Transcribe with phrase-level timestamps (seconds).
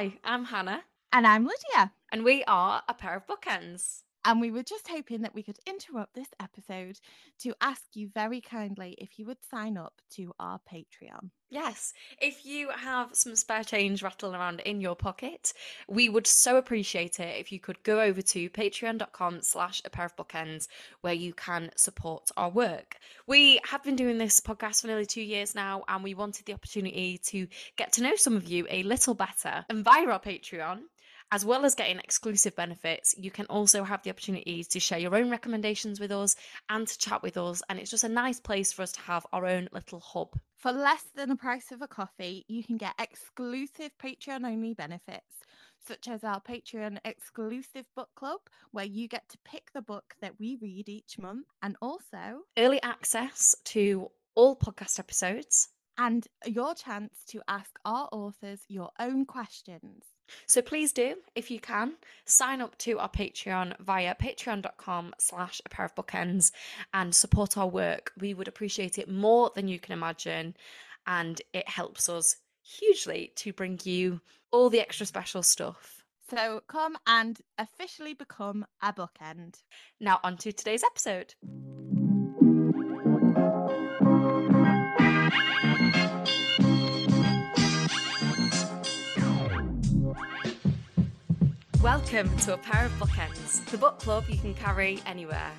[0.00, 0.84] Hi, I'm Hannah.
[1.12, 1.92] And I'm Lydia.
[2.10, 4.04] And we are a pair of bookends.
[4.24, 6.98] And we were just hoping that we could interrupt this episode
[7.40, 11.30] to ask you very kindly if you would sign up to our Patreon.
[11.48, 15.52] Yes, if you have some spare change rattling around in your pocket,
[15.88, 20.04] we would so appreciate it if you could go over to patreon.com slash a pair
[20.04, 20.68] of bookends
[21.00, 22.98] where you can support our work.
[23.26, 26.54] We have been doing this podcast for nearly two years now and we wanted the
[26.54, 29.64] opportunity to get to know some of you a little better.
[29.68, 30.82] And via our Patreon,
[31.32, 35.14] as well as getting exclusive benefits, you can also have the opportunity to share your
[35.14, 36.36] own recommendations with us
[36.68, 37.62] and to chat with us.
[37.68, 40.38] And it's just a nice place for us to have our own little hub.
[40.56, 45.38] For less than the price of a coffee, you can get exclusive Patreon only benefits,
[45.86, 48.40] such as our Patreon exclusive book club,
[48.72, 52.82] where you get to pick the book that we read each month, and also early
[52.82, 55.68] access to all podcast episodes.
[55.96, 60.02] And your chance to ask our authors your own questions.
[60.46, 61.94] So please do, if you can,
[62.24, 66.52] sign up to our Patreon via patreon.com slash a pair of bookends
[66.94, 68.12] and support our work.
[68.18, 70.56] We would appreciate it more than you can imagine.
[71.06, 74.20] And it helps us hugely to bring you
[74.52, 76.04] all the extra special stuff.
[76.30, 79.62] So come and officially become a bookend.
[80.00, 81.34] Now on to today's episode.
[91.82, 95.50] Welcome to A Pair of Bookends, the book club you can carry anywhere.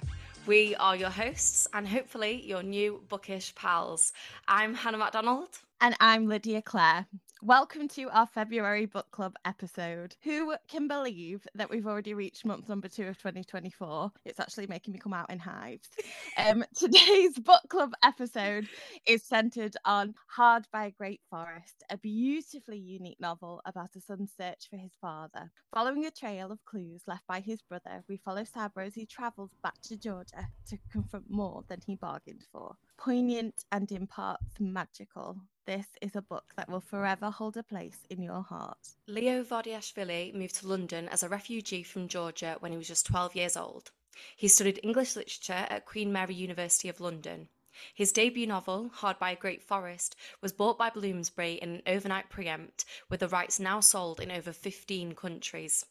[0.46, 4.14] We are your hosts and hopefully your new bookish pals.
[4.48, 5.50] I'm Hannah MacDonald.
[5.84, 7.08] And I'm Lydia Clare.
[7.42, 10.16] Welcome to our February book club episode.
[10.24, 14.12] Who can believe that we've already reached month number two of 2024?
[14.24, 15.90] It's actually making me come out in hives.
[16.38, 18.68] Um, today's book club episode
[19.08, 24.34] is centered on Hard by a Great Forest, a beautifully unique novel about a son's
[24.40, 25.50] search for his father.
[25.74, 29.50] Following a trail of clues left by his brother, we follow Saba as he travels
[29.64, 32.76] back to Georgia to confront more than he bargained for.
[33.04, 35.36] Poignant and in parts magical,
[35.66, 38.90] this is a book that will forever hold a place in your heart.
[39.08, 43.36] Leo Vardiashvili moved to London as a refugee from Georgia when he was just 12
[43.36, 43.90] years old.
[44.36, 47.50] He studied English literature at Queen Mary University of London.
[47.96, 52.30] His debut novel, Hard by a Great Forest, was bought by Bloomsbury in an overnight
[52.30, 55.88] preempt, with the rights now sold in over 15 countries.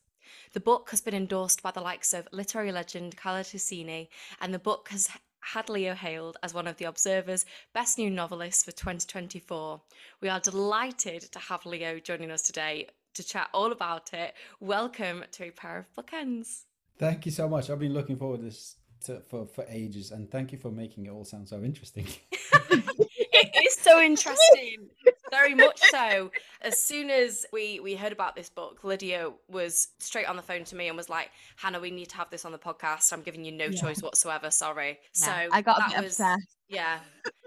[0.52, 4.10] The book has been endorsed by the likes of literary legend Khaled Hosseini,
[4.40, 8.64] and the book has had Leo hailed as one of the Observer's best new novelists
[8.64, 9.80] for 2024.
[10.20, 14.34] We are delighted to have Leo joining us today to chat all about it.
[14.60, 16.64] Welcome to a pair of bookends.
[16.98, 17.70] Thank you so much.
[17.70, 21.06] I've been looking forward to this to, for for ages, and thank you for making
[21.06, 22.06] it all sound so interesting.
[22.70, 24.88] it is so interesting
[25.30, 26.30] very much so.
[26.62, 30.64] As soon as we we heard about this book, Lydia was straight on the phone
[30.64, 33.12] to me and was like, "Hannah, we need to have this on the podcast.
[33.12, 33.80] I'm giving you no yeah.
[33.80, 34.50] choice whatsoever.
[34.50, 36.56] Sorry." Yeah, so I got that was obsessed.
[36.68, 36.98] yeah.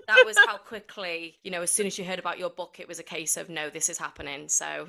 [0.07, 2.89] That was how quickly, you know, as soon as you heard about your book, it
[2.89, 4.49] was a case of no, this is happening.
[4.49, 4.87] So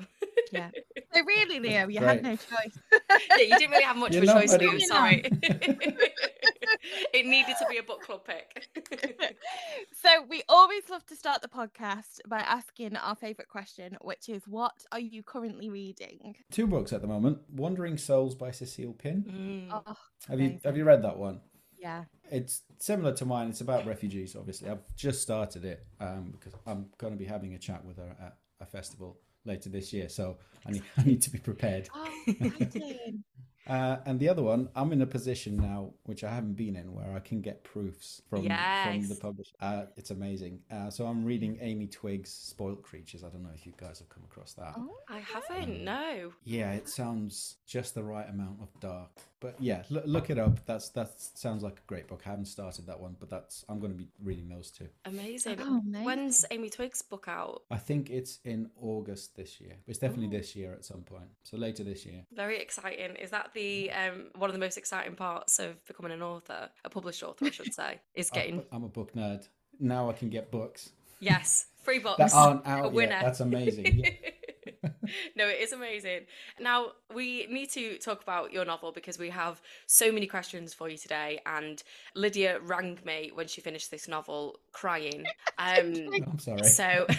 [0.51, 0.69] yeah.
[1.13, 2.77] So really, Leo, you had no choice.
[2.91, 4.77] yeah, you didn't really have much You're of a choice, Leo.
[4.79, 5.23] Sorry.
[7.13, 8.67] it needed to be a book club pick.
[9.93, 14.43] so we always love to start the podcast by asking our favourite question, which is
[14.47, 16.35] what are you currently reading?
[16.51, 17.39] Two books at the moment.
[17.53, 19.69] Wandering Souls by Cecile Pin.
[19.71, 19.81] Mm.
[19.87, 19.95] Oh,
[20.29, 21.41] have you have you read that one?
[21.77, 22.05] Yeah.
[22.31, 23.49] It's similar to mine.
[23.49, 24.69] It's about refugees, obviously.
[24.69, 28.15] I've just started it um, because I'm going to be having a chat with her
[28.19, 30.09] at a festival later this year.
[30.09, 31.87] So I need, I need to be prepared.
[31.93, 32.09] Oh,
[33.67, 36.93] Uh, and the other one, I'm in a position now, which I haven't been in,
[36.93, 38.87] where I can get proofs from, yes.
[38.87, 39.55] from the publisher.
[39.59, 40.59] Uh, it's amazing.
[40.71, 43.23] Uh, so I'm reading Amy Twigg's Spoilt Creatures.
[43.23, 44.73] I don't know if you guys have come across that.
[44.77, 46.31] Oh, I haven't, um, no.
[46.43, 49.09] Yeah, it sounds just the right amount of dark.
[49.45, 50.65] But yeah, l- look it up.
[50.65, 52.23] That's that sounds like a great book.
[52.25, 54.87] I haven't started that one, but that's I'm going to be reading those two.
[55.05, 55.59] Amazing.
[55.61, 57.61] Oh, When's Amy Twigg's book out?
[57.69, 59.73] I think it's in August this year.
[59.85, 60.39] It's definitely oh.
[60.39, 61.29] this year at some point.
[61.43, 62.25] So later this year.
[62.33, 63.17] Very exciting.
[63.17, 66.89] Is that the um, one of the most exciting parts of becoming an author, a
[66.89, 68.63] published author, I should say, is getting.
[68.71, 69.47] I'm a book nerd.
[69.79, 70.89] Now I can get books.
[71.19, 72.17] Yes, free books.
[72.17, 73.11] that aren't out a winner.
[73.11, 73.23] Yet.
[73.23, 74.17] That's amazing.
[75.35, 76.21] no, it is amazing.
[76.59, 80.89] Now, we need to talk about your novel because we have so many questions for
[80.89, 81.39] you today.
[81.45, 81.81] And
[82.15, 85.25] Lydia rang me when she finished this novel crying.
[85.57, 86.63] Um, I'm sorry.
[86.63, 87.07] So.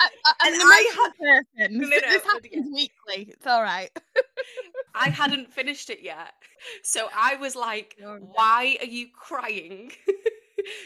[0.00, 1.78] Uh, uh, uh, I, I, person.
[1.78, 3.32] No, no, this happens weekly.
[3.32, 3.90] It's all right.
[4.94, 6.32] I hadn't finished it yet.
[6.82, 9.92] So I was like, why are you crying?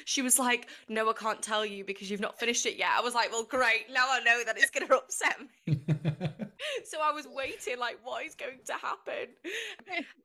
[0.05, 2.91] She was like, no, I can't tell you because you've not finished it yet.
[2.97, 3.87] I was like, well, great.
[3.93, 5.37] Now I know that it's going to upset
[5.67, 5.81] me.
[6.85, 9.29] so I was waiting, like, what is going to happen?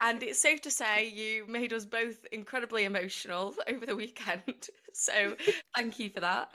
[0.02, 4.42] And it's safe to say you made us both incredibly emotional over the weekend.
[5.00, 5.36] So
[5.76, 6.50] thank you for that.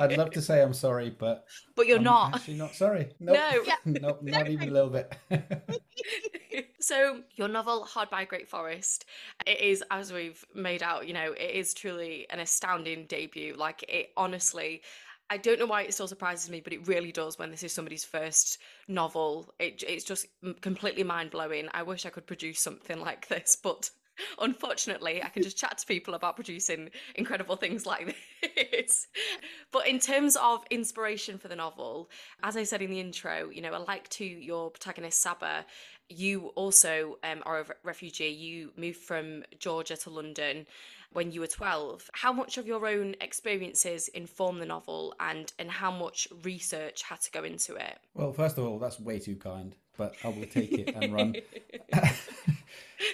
[0.00, 2.36] I'd love to say I'm sorry, but but you're I'm not.
[2.36, 3.08] Actually, not sorry.
[3.18, 3.36] Nope.
[3.36, 3.74] No, yeah.
[3.84, 5.12] nope, not even a little bit.
[6.80, 9.04] So your novel hard by great forest
[9.46, 13.84] it is as we've made out you know it is truly an astounding debut like
[13.88, 14.82] it honestly
[15.32, 17.72] I don't know why it still surprises me, but it really does when this is
[17.72, 19.54] somebody's first novel.
[19.60, 20.26] It, it's just
[20.60, 21.68] completely mind blowing.
[21.72, 23.90] I wish I could produce something like this, but
[24.40, 29.06] unfortunately, I can just chat to people about producing incredible things like this.
[29.72, 32.10] but in terms of inspiration for the novel,
[32.42, 35.64] as I said in the intro, you know, like to your protagonist Saba,
[36.08, 38.28] you also um, are a refugee.
[38.28, 40.66] You moved from Georgia to London
[41.12, 42.10] when you were 12.
[42.12, 47.20] How much of your own experiences inform the novel and, and how much research had
[47.22, 47.98] to go into it?
[48.14, 51.36] Well, first of all, that's way too kind, but I will take it and run.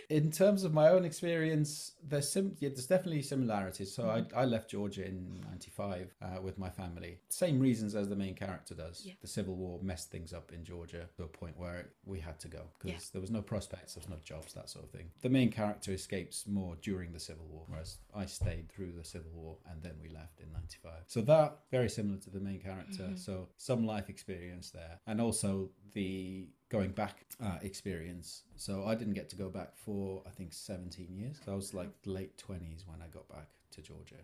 [0.09, 3.95] in terms of my own experience, there's sim- yeah, there's definitely similarities.
[3.95, 4.37] So mm-hmm.
[4.37, 7.19] I, I left Georgia in '95 uh, with my family.
[7.29, 9.03] Same reasons as the main character does.
[9.05, 9.15] Yeah.
[9.21, 12.49] The civil war messed things up in Georgia to a point where we had to
[12.49, 13.09] go because yeah.
[13.13, 15.11] there was no prospects, there was no jobs, that sort of thing.
[15.23, 19.31] The main character escapes more during the civil war, whereas I stayed through the civil
[19.35, 20.93] war and then we left '95.
[21.07, 23.05] So that very similar to the main character.
[23.05, 23.17] Mm-hmm.
[23.17, 28.43] So some life experience there, and also the going back uh, experience.
[28.57, 31.41] So I didn't get to go back for I think 17 years.
[31.45, 34.17] So I was like late 20s when I got back to Georgia.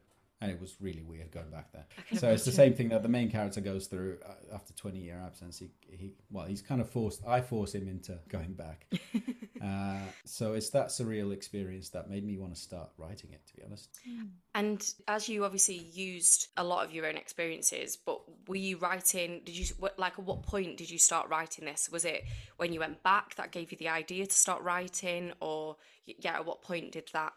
[0.42, 1.86] And it was really weird going back there.
[2.18, 5.22] So it's the same thing that the main character goes through uh, after 20 year
[5.24, 5.56] absence.
[5.60, 7.24] He, he, well, he's kind of forced.
[7.24, 8.86] I force him into going back.
[9.64, 13.46] uh, so it's that surreal experience that made me want to start writing it.
[13.46, 13.90] To be honest.
[14.56, 19.42] And as you obviously used a lot of your own experiences, but were you writing?
[19.44, 19.66] Did you
[19.96, 21.88] like at what point did you start writing this?
[21.88, 22.24] Was it
[22.56, 26.46] when you went back that gave you the idea to start writing, or yeah, at
[26.46, 27.32] what point did that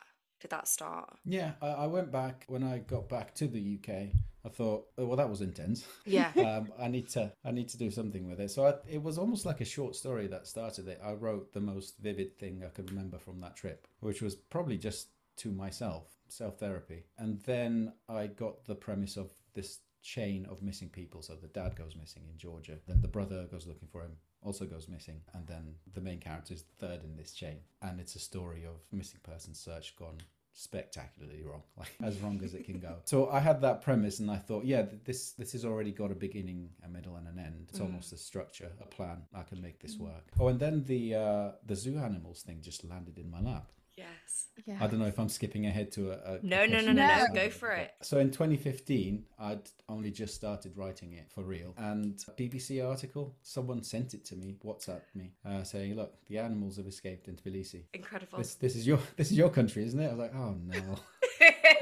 [0.46, 1.10] did that start?
[1.26, 4.16] Yeah, I, I went back when I got back to the UK.
[4.46, 5.88] I thought, oh, well, that was intense.
[6.06, 6.32] Yeah.
[6.38, 8.52] um, I need to, I need to do something with it.
[8.52, 11.02] So I, it was almost like a short story that started it.
[11.04, 14.78] I wrote the most vivid thing I could remember from that trip, which was probably
[14.78, 15.08] just
[15.38, 17.06] to myself, self therapy.
[17.18, 21.24] And then I got the premise of this chain of missing people.
[21.24, 24.12] So the dad goes missing in Georgia, then the brother goes looking for him,
[24.44, 27.58] also goes missing, and then the main character is third in this chain.
[27.82, 30.20] And it's a story of missing person search gone
[30.56, 32.96] spectacularly wrong, like as wrong as it can go.
[33.06, 36.16] So I had that premise, and I thought, yeah, this this has already got a
[36.16, 37.68] beginning, a middle, and an end.
[37.69, 37.84] It's mm.
[37.84, 39.24] almost a structure, a plan.
[39.34, 40.25] I can make this work.
[40.40, 43.72] Oh, and then the uh, the zoo animals thing just landed in my lap.
[43.98, 44.48] Yes.
[44.66, 44.78] Yeah.
[44.82, 46.36] I don't know if I'm skipping ahead to a.
[46.36, 47.26] a no, no, no, no, no.
[47.34, 47.94] Go for it.
[48.02, 53.36] So in 2015, I'd only just started writing it for real, and a BBC article,
[53.42, 57.36] someone sent it to me, WhatsApp me, uh, saying, "Look, the animals have escaped in
[57.36, 57.84] Tbilisi.
[57.94, 58.38] Incredible.
[58.38, 61.00] This, this is your this is your country, isn't it?" I was like, "Oh no,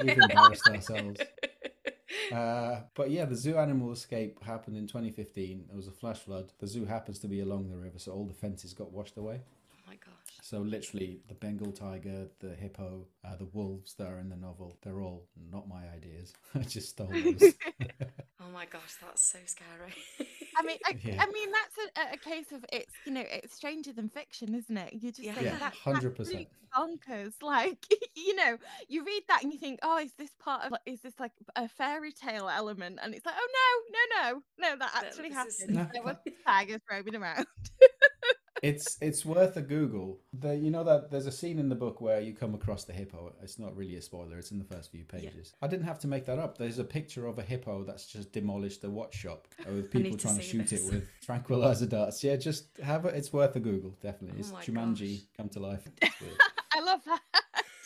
[0.00, 1.20] we've embarrassed ourselves."
[2.32, 5.66] Uh, but yeah, the zoo animal escape happened in 2015.
[5.70, 6.52] It was a flash flood.
[6.58, 9.40] The zoo happens to be along the river, so all the fences got washed away.
[10.44, 14.76] So literally, the Bengal tiger, the hippo, uh, the wolves that are in the novel,
[14.82, 16.34] they're all not my ideas.
[16.54, 17.54] I just stole those.
[18.42, 19.94] oh my gosh, that's so scary.
[20.54, 21.22] I mean, I, yeah.
[21.22, 24.76] I mean that's a, a, case of it's you know it's stranger than fiction, isn't
[24.76, 24.92] it?
[24.92, 26.46] You just yeah, think yeah, hundred percent
[26.76, 27.32] bonkers.
[27.40, 27.78] Like
[28.14, 31.14] you know, you read that and you think, oh, is this part of is this
[31.18, 32.98] like a fairy tale element?
[33.02, 35.54] And it's like, oh no, no, no, no, that actually no, happened.
[35.58, 35.68] Is...
[35.70, 35.88] No.
[35.90, 37.46] There was tigers roaming around
[38.64, 40.20] it's it's worth a Google.
[40.32, 42.94] The, you know that there's a scene in the book where you come across the
[42.94, 43.34] hippo.
[43.42, 44.38] It's not really a spoiler.
[44.38, 45.52] It's in the first few pages.
[45.52, 45.66] Yeah.
[45.66, 46.56] I didn't have to make that up.
[46.56, 50.36] There's a picture of a hippo that's just demolished a watch shop with people trying
[50.36, 50.88] to, to shoot this.
[50.88, 52.24] it with tranquilizer darts.
[52.24, 53.14] Yeah, just have it.
[53.14, 53.94] It's worth a Google.
[54.02, 54.38] Definitely.
[54.38, 55.26] Oh it's oh Jumanji gosh.
[55.36, 55.86] come to life.
[56.72, 57.20] I love that.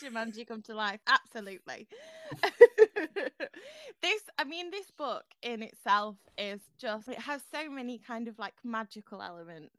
[0.01, 1.01] Jumanji come to life.
[1.07, 1.87] Absolutely.
[4.01, 8.39] this, I mean, this book in itself is just, it has so many kind of
[8.39, 9.73] like magical elements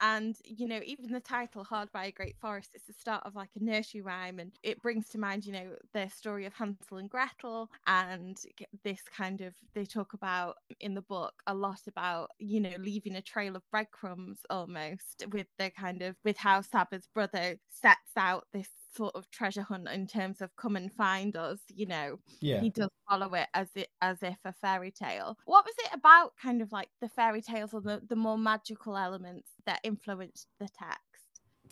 [0.00, 3.34] and, you know, even the title, Hard by a Great Forest, it's the start of
[3.34, 4.38] like a nursery rhyme.
[4.38, 7.70] And it brings to mind, you know, the story of Hansel and Gretel.
[7.86, 8.36] And
[8.84, 13.16] this kind of, they talk about in the book a lot about, you know, leaving
[13.16, 18.46] a trail of breadcrumbs almost with the kind of, with how Saba's brother sets out
[18.52, 22.60] this sort of treasure hunt in terms of come and find us you know yeah.
[22.60, 25.36] he does follow it as it as if a fairy tale.
[25.44, 28.96] What was it about kind of like the fairy tales or the, the more magical
[28.96, 31.09] elements that influenced the text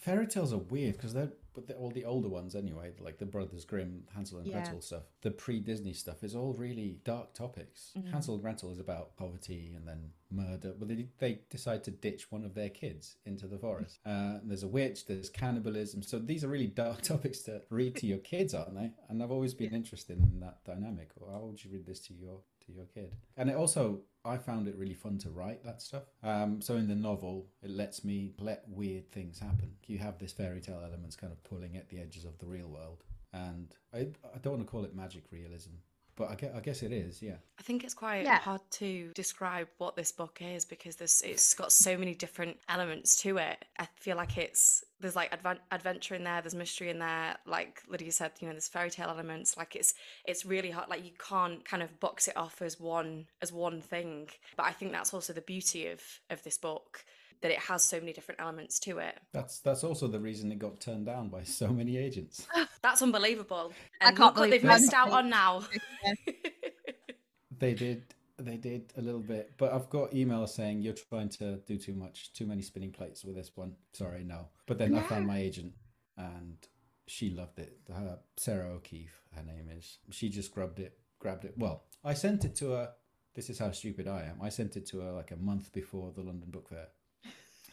[0.00, 3.26] fairy tales are weird because they're but they're all the older ones anyway, like the
[3.26, 4.62] Brothers Grimm, Hansel and yeah.
[4.62, 5.02] Gretel stuff.
[5.23, 7.90] The pre-Disney stuff is all really dark topics.
[7.99, 8.12] Mm-hmm.
[8.12, 12.31] Hansel and Gretel is about poverty and then murder, but they, they decide to ditch
[12.31, 13.99] one of their kids into the forest.
[14.09, 16.02] Uh, there's a witch, there's cannibalism.
[16.02, 18.90] So these are really dark topics to read to your kids, aren't they?
[19.09, 21.11] And I've always been interested in that dynamic.
[21.21, 23.17] How would you read this to your to your kid.
[23.37, 26.05] And it also, I found it really fun to write that stuff.
[26.23, 29.73] Um, so in the novel, it lets me let weird things happen.
[29.87, 32.69] You have this fairy tale elements kind of pulling at the edges of the real
[32.69, 33.05] world.
[33.33, 35.71] And I, I don't want to call it magic realism,
[36.19, 37.37] but I guess, I guess it is, yeah.
[37.59, 38.41] I think it's quite yeah.
[38.41, 43.15] hard to describe what this book is because there's it's got so many different elements
[43.23, 43.65] to it.
[43.79, 47.37] I feel like it's there's like adv- adventure in there, there's mystery in there.
[47.47, 49.57] Like Lydia said, you know, there's fairy tale elements.
[49.57, 49.95] Like it's
[50.27, 50.89] it's really hard.
[50.91, 54.29] Like you can't kind of box it off as one as one thing.
[54.57, 57.05] But I think that's also the beauty of of this book
[57.40, 59.18] that it has so many different elements to it.
[59.33, 62.47] That's that's also the reason it got turned down by so many agents.
[62.83, 63.73] that's unbelievable.
[64.00, 65.62] And I can't look what they've missed out on now.
[67.59, 71.57] they did they did a little bit, but I've got emails saying you're trying to
[71.66, 73.75] do too much, too many spinning plates with this one.
[73.92, 74.49] Sorry, no.
[74.66, 75.73] But then I found my agent
[76.16, 76.57] and
[77.07, 77.78] she loved it.
[77.88, 79.99] Her, Sarah O'Keefe, her name is.
[80.11, 81.54] She just grabbed it, grabbed it.
[81.57, 82.90] Well, I sent it to her.
[83.35, 84.40] This is how stupid I am.
[84.42, 86.88] I sent it to her like a month before the London Book Fair.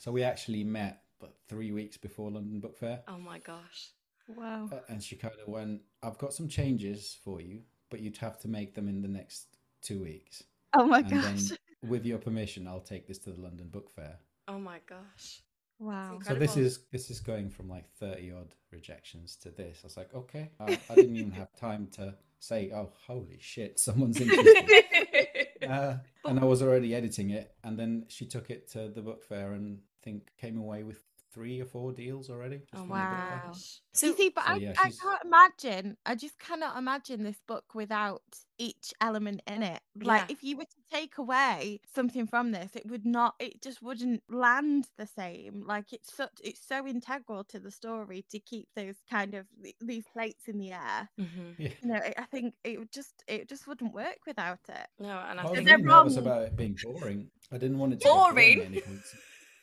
[0.05, 3.01] So we actually met, but three weeks before London Book Fair.
[3.07, 3.89] Oh my gosh!
[4.27, 4.69] Wow.
[4.71, 8.39] Uh, and she kind of went, "I've got some changes for you, but you'd have
[8.41, 10.43] to make them in the next two weeks."
[10.75, 11.43] Oh my and gosh!
[11.45, 11.57] Then,
[11.89, 14.19] with your permission, I'll take this to the London Book Fair.
[14.47, 15.41] Oh my gosh!
[15.79, 16.19] Wow.
[16.21, 19.79] So this is this is going from like thirty odd rejections to this.
[19.83, 23.79] I was like, okay, I, I didn't even have time to say, oh, holy shit,
[23.79, 25.47] someone's interested.
[25.67, 25.95] uh,
[26.25, 29.53] and I was already editing it, and then she took it to the book fair
[29.53, 30.99] and think came away with
[31.35, 32.61] three or four deals already.
[32.73, 33.51] Oh wow!
[33.91, 35.97] So, see, but so, I, yeah, I can't imagine.
[36.05, 38.23] I just cannot imagine this book without
[38.57, 39.81] each element in it.
[40.01, 40.33] Like, yeah.
[40.33, 43.35] if you were to take away something from this, it would not.
[43.39, 45.65] It just wouldn't land the same.
[45.67, 46.31] Like, it's such.
[46.41, 49.45] It's so integral to the story to keep those kind of
[49.81, 51.09] these plates in the air.
[51.19, 51.61] Mm-hmm.
[51.61, 51.69] Yeah.
[51.81, 53.23] You know, I think it would just.
[53.27, 54.87] It just wouldn't work without it.
[54.99, 57.27] No, and I, I think was about it being boring.
[57.51, 58.81] I didn't want it to boring.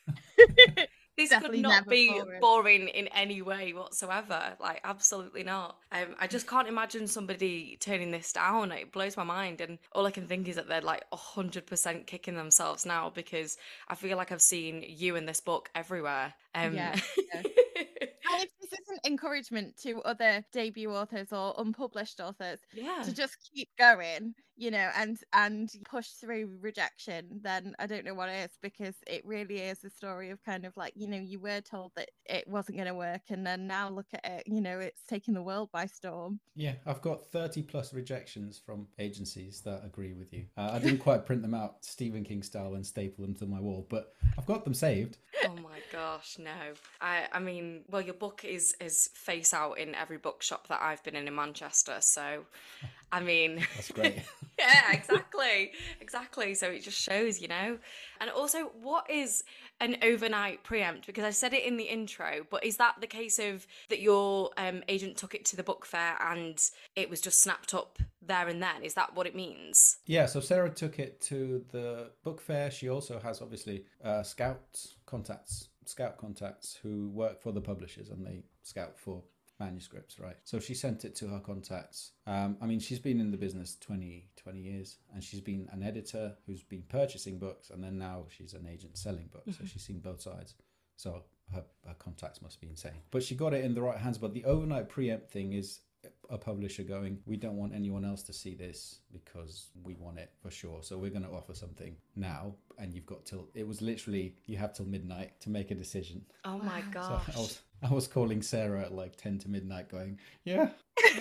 [1.17, 2.41] this Definitely could not be boring.
[2.41, 2.89] boring.
[2.89, 4.57] in any way whatsoever.
[4.61, 5.77] Like, absolutely not.
[5.91, 8.73] Um, I just can't imagine somebody turning this down.
[8.73, 9.61] It blows my mind.
[9.61, 13.57] And all I can think is that they're like 100% kicking themselves now because
[13.89, 16.35] I feel like I've seen you in this book everywhere.
[16.55, 16.99] Um, yeah.
[17.35, 17.43] yeah.
[18.73, 23.03] And if this isn't encouragement to other debut authors or unpublished authors yeah.
[23.05, 28.15] to just keep going, you know, and and push through rejection, then I don't know
[28.15, 31.19] what it is because it really is a story of kind of like, you know,
[31.19, 34.43] you were told that it wasn't going to work and then now look at it,
[34.47, 36.41] you know, it's taking the world by storm.
[36.55, 40.45] Yeah, I've got 30 plus rejections from agencies that agree with you.
[40.57, 43.61] Uh, I didn't quite print them out Stephen King style and staple them to my
[43.61, 45.19] wall, but I've got them saved.
[45.45, 46.51] Oh my gosh, no.
[47.01, 51.03] I I mean, well your book is is face out in every bookshop that I've
[51.03, 52.45] been in in Manchester, so
[53.13, 54.23] I mean, that's great.
[54.59, 56.55] yeah, exactly, exactly.
[56.55, 57.79] So it just shows, you know.
[58.21, 59.45] And also, what is
[59.81, 61.07] an overnight preempt?
[61.07, 64.51] Because I said it in the intro, but is that the case of that your
[64.57, 66.59] um, agent took it to the book fair and
[66.97, 68.83] it was just snapped up there and then?
[68.83, 69.99] Is that what it means?
[70.07, 70.25] Yeah.
[70.25, 72.71] So Sarah took it to the book fair.
[72.71, 78.25] She also has obviously uh, scouts contacts, scout contacts who work for the publishers and
[78.25, 79.23] they scout for
[79.59, 80.37] manuscripts, right?
[80.45, 82.13] So she sent it to her contacts.
[82.27, 85.83] Um, I mean, she's been in the business 20, 20 years and she's been an
[85.83, 89.53] editor who's been purchasing books and then now she's an agent selling books.
[89.53, 89.65] Mm-hmm.
[89.65, 90.55] So she's seen both sides.
[90.97, 93.03] So her, her contacts must be insane.
[93.11, 94.19] But she got it in the right hands.
[94.19, 95.81] But the overnight preempt thing is
[96.31, 100.31] a publisher going, we don't want anyone else to see this because we want it
[100.43, 100.83] for sure.
[100.83, 102.55] So we're going to offer something now.
[102.79, 106.25] And you've got till, it was literally, you have till midnight to make a decision.
[106.45, 107.27] Oh my gosh.
[107.27, 110.71] So was, I was calling Sarah at like 10 to midnight going, yeah.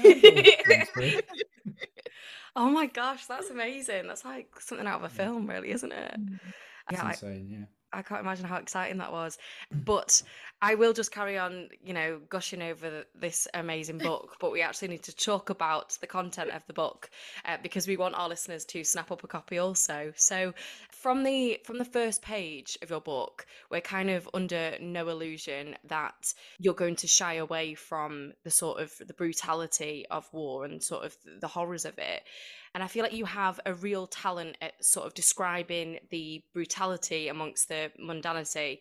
[2.55, 4.07] oh my gosh, that's amazing.
[4.07, 6.15] That's like something out of a film, really, isn't it?
[6.89, 7.65] That's yeah, insane, yeah.
[7.93, 9.37] I can't imagine how exciting that was.
[9.71, 10.21] But
[10.61, 14.35] I will just carry on, you know, gushing over this amazing book.
[14.39, 17.09] But we actually need to talk about the content of the book
[17.45, 20.13] uh, because we want our listeners to snap up a copy also.
[20.15, 20.53] So
[20.89, 25.75] from the from the first page of your book, we're kind of under no illusion
[25.85, 30.83] that you're going to shy away from the sort of the brutality of war and
[30.83, 32.23] sort of the horrors of it.
[32.73, 37.27] And I feel like you have a real talent at sort of describing the brutality
[37.27, 38.79] amongst the mundanity.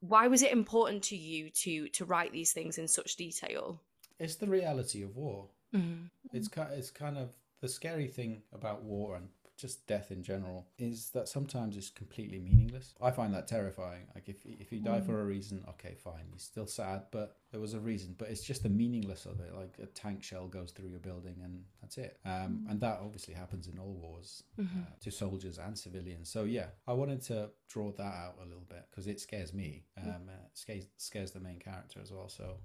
[0.00, 3.80] Why was it important to you to to write these things in such detail?
[4.18, 5.48] It's the reality of war.
[5.74, 6.06] Mm-hmm.
[6.32, 7.30] It's it's kind of
[7.60, 9.28] the scary thing about war and
[9.60, 12.94] just death in general is that sometimes it's completely meaningless.
[13.00, 14.06] I find that terrifying.
[14.14, 15.06] Like if if you die mm.
[15.06, 18.14] for a reason, okay, fine, you're still sad, but there was a reason.
[18.18, 19.54] But it's just the meaningless of it.
[19.54, 22.18] Like a tank shell goes through your building, and that's it.
[22.24, 22.70] Um, mm.
[22.70, 24.80] and that obviously happens in all wars mm-hmm.
[24.80, 26.30] uh, to soldiers and civilians.
[26.30, 29.84] So yeah, I wanted to draw that out a little bit because it scares me.
[29.98, 32.28] Um, uh, scares scares the main character as well.
[32.28, 32.56] So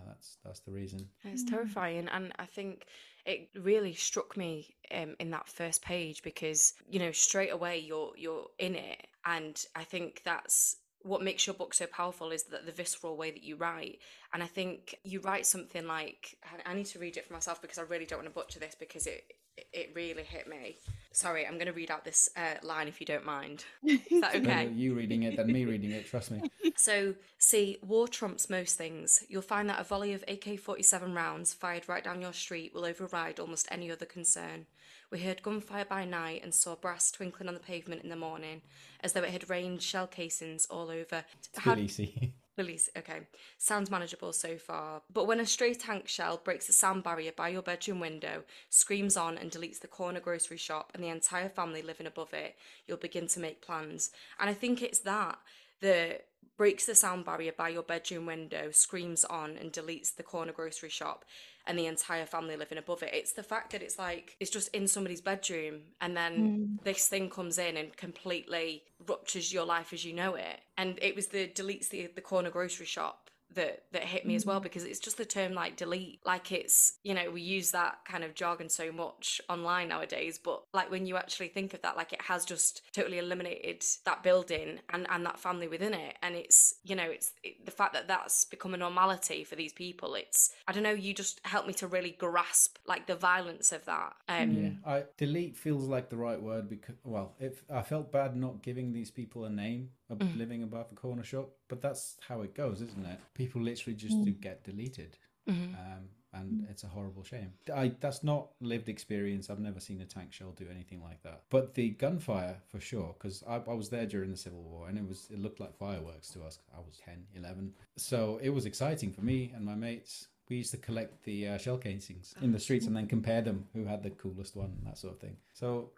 [0.00, 1.08] yeah, that's that's the reason.
[1.24, 2.86] It's terrifying, and I think
[3.26, 8.12] it really struck me um, in that first page because you know straight away you're
[8.16, 12.66] you're in it, and I think that's what makes your book so powerful is that
[12.66, 14.00] the visceral way that you write
[14.34, 17.78] and i think you write something like i need to read it for myself because
[17.78, 19.24] i really don't want to butcher this because it
[19.72, 20.76] it really hit me.
[21.12, 23.64] Sorry, I'm going to read out this uh, line if you don't mind.
[23.84, 24.68] Is that okay?
[24.68, 26.42] you reading it than me reading it, trust me.
[26.76, 29.22] So, see, war trumps most things.
[29.28, 32.86] You'll find that a volley of AK 47 rounds fired right down your street will
[32.86, 34.64] override almost any other concern.
[35.10, 38.62] We heard gunfire by night and saw brass twinkling on the pavement in the morning,
[39.02, 41.24] as though it had rained shell casings all over.
[41.34, 42.34] It's How, easy.
[42.56, 43.20] Release, okay.
[43.58, 45.02] Sounds manageable so far.
[45.12, 49.16] But when a stray tank shell breaks the sound barrier by your bedroom window, screams
[49.16, 52.98] on, and deletes the corner grocery shop and the entire family living above it, you'll
[52.98, 54.10] begin to make plans.
[54.38, 55.38] And I think it's that
[55.80, 56.26] that
[56.56, 60.90] breaks the sound barrier by your bedroom window, screams on, and deletes the corner grocery
[60.90, 61.24] shop
[61.66, 63.10] and the entire family living above it.
[63.12, 66.34] It's the fact that it's like it's just in somebody's bedroom and then
[66.78, 66.84] mm.
[66.84, 70.60] this thing comes in and completely ruptures your life as you know it.
[70.76, 74.46] And it was the deletes the the corner grocery shop that that hit me as
[74.46, 74.62] well mm.
[74.62, 76.20] because it's just the term like delete.
[76.24, 80.62] Like it's you know we use that kind of jargon so much online nowadays but
[80.72, 84.78] like when you actually think of that like it has just totally eliminated that building
[84.90, 86.16] and and that family within it.
[86.22, 89.72] And it's you know it's it, the fact that that's become a normality for these
[89.72, 93.72] people it's i don't know you just help me to really grasp like the violence
[93.72, 94.14] of that.
[94.28, 94.70] Um yeah.
[94.84, 98.92] I delete feels like the right word because well if i felt bad not giving
[98.92, 100.38] these people a name mm.
[100.38, 101.50] living above a corner shop.
[101.68, 103.18] But that's how it goes, isn't it?
[103.34, 104.24] People literally just mm.
[104.24, 105.16] do get deleted.
[105.48, 105.74] Mm-hmm.
[105.74, 107.52] Um, and it's a horrible shame.
[107.74, 109.50] I that's not lived experience.
[109.50, 111.42] I've never seen a tank shell do anything like that.
[111.50, 114.96] But the gunfire for sure, because I, I, was there during the Civil War, and
[114.96, 116.60] it was it looked like fireworks to us.
[116.74, 117.72] I was 10, 11.
[117.96, 120.28] so it was exciting for me and my mates.
[120.48, 123.68] We used to collect the uh, shell casings in the streets and then compare them
[123.72, 125.36] who had the coolest one, that sort of thing.
[125.54, 125.90] So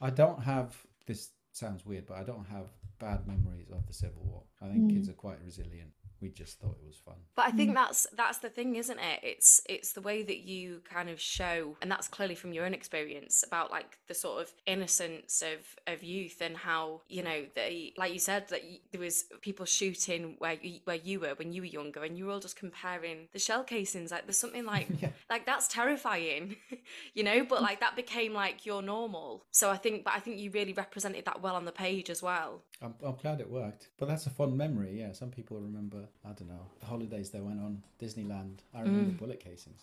[0.00, 2.66] I don't have this sounds weird, but I don't have
[3.04, 4.42] bad memories of the Civil War.
[4.62, 4.94] I think mm.
[4.94, 5.90] kids are quite resilient
[6.24, 7.16] we just thought it was fun.
[7.36, 7.74] But I think mm.
[7.74, 9.20] that's that's the thing, isn't it?
[9.22, 12.72] It's it's the way that you kind of show, and that's clearly from your own
[12.72, 17.92] experience about like the sort of innocence of of youth and how you know they,
[17.98, 21.60] like you said, that there was people shooting where you, where you were when you
[21.60, 24.10] were younger, and you were all just comparing the shell casings.
[24.10, 25.10] Like there's something like yeah.
[25.28, 26.56] like that's terrifying,
[27.14, 27.44] you know.
[27.44, 29.44] But like that became like your normal.
[29.50, 32.22] So I think, but I think you really represented that well on the page as
[32.22, 32.62] well.
[32.80, 33.90] I'm, I'm glad it worked.
[33.98, 34.98] But that's a fun memory.
[34.98, 38.60] Yeah, some people remember I don't know, the holidays they went on Disneyland.
[38.74, 39.18] I remember mm.
[39.18, 39.82] bullet casings.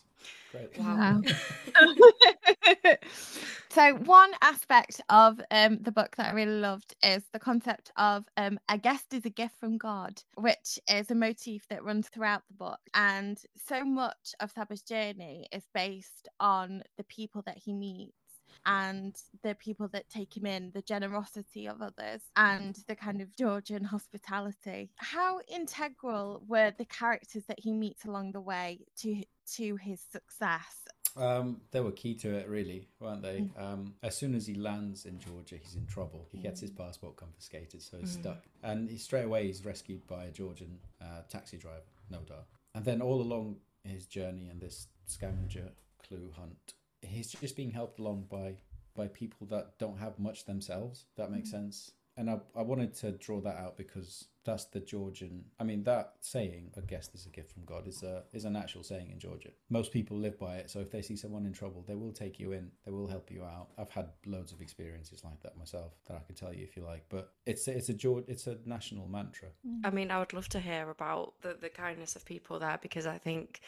[0.52, 0.78] Great.
[0.78, 1.22] Wow.
[3.70, 8.26] so one aspect of um, the book that I really loved is the concept of
[8.38, 12.42] um, a guest is a gift from God, which is a motif that runs throughout
[12.48, 12.80] the book.
[12.94, 18.18] And so much of Saba's journey is based on the people that he meets
[18.66, 23.36] and the people that take him in, the generosity of others, and the kind of
[23.36, 24.90] Georgian hospitality.
[24.98, 29.24] How integral were the characters that he meets along the way to
[29.56, 30.86] to his success?
[31.18, 33.42] Um, they were key to it, really, weren't they?
[33.42, 33.62] Mm.
[33.62, 36.26] Um, as soon as he lands in Georgia, he's in trouble.
[36.32, 38.22] He gets his passport confiscated, so he's mm.
[38.22, 38.46] stuck.
[38.64, 42.46] And he, straight away, he's rescued by a Georgian uh, taxi driver, Nodar.
[42.76, 45.72] And then all along his journey and this scavenger
[46.08, 48.56] clue hunt, he's just being helped along by
[48.96, 51.06] by people that don't have much themselves.
[51.16, 51.64] That makes mm-hmm.
[51.64, 51.92] sense.
[52.18, 55.46] And I, I wanted to draw that out because that's the Georgian.
[55.60, 58.46] I mean, that saying, "I guess this is a gift from God," is a is
[58.46, 59.50] an actual saying in Georgia.
[59.70, 60.70] Most people live by it.
[60.70, 62.72] So if they see someone in trouble, they will take you in.
[62.86, 63.70] They will help you out.
[63.78, 66.84] I've had loads of experiences like that myself that I could tell you if you
[66.84, 67.06] like.
[67.10, 69.50] But it's it's a George, it's a national mantra.
[69.84, 73.06] I mean, I would love to hear about the the kindness of people there because
[73.06, 73.62] I think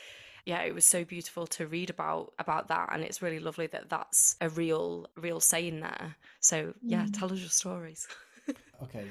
[0.46, 3.90] yeah, it was so beautiful to read about about that, and it's really lovely that
[3.90, 6.16] that's a real real saying there.
[6.42, 7.18] So yeah, mm.
[7.18, 8.08] tell us your stories.
[8.84, 9.06] okay,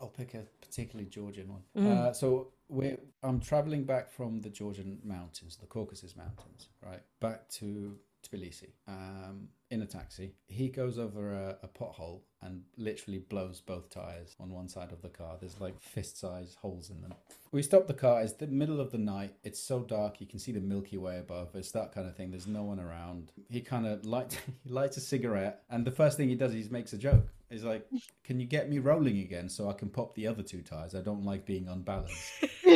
[0.00, 1.62] I'll pick a particularly Georgian one.
[1.76, 1.90] Mm.
[1.90, 7.48] Uh, so we I'm traveling back from the Georgian mountains, the Caucasus Mountains, right, back
[7.50, 10.34] to Tbilisi um, in a taxi.
[10.46, 15.02] He goes over a, a pothole and literally blows both tires on one side of
[15.02, 15.36] the car.
[15.40, 17.14] There's like fist size holes in them.
[17.52, 18.22] We stop the car.
[18.22, 19.34] It's the middle of the night.
[19.44, 20.20] It's so dark.
[20.20, 21.54] You can see the Milky Way above.
[21.54, 22.30] It's that kind of thing.
[22.30, 23.32] There's no one around.
[23.48, 25.62] He kind of lights, he lights a cigarette.
[25.70, 27.28] And the first thing he does is he makes a joke.
[27.54, 27.86] He's like,
[28.24, 30.96] Can you get me rolling again so I can pop the other two tires?
[30.96, 32.32] I don't like being unbalanced.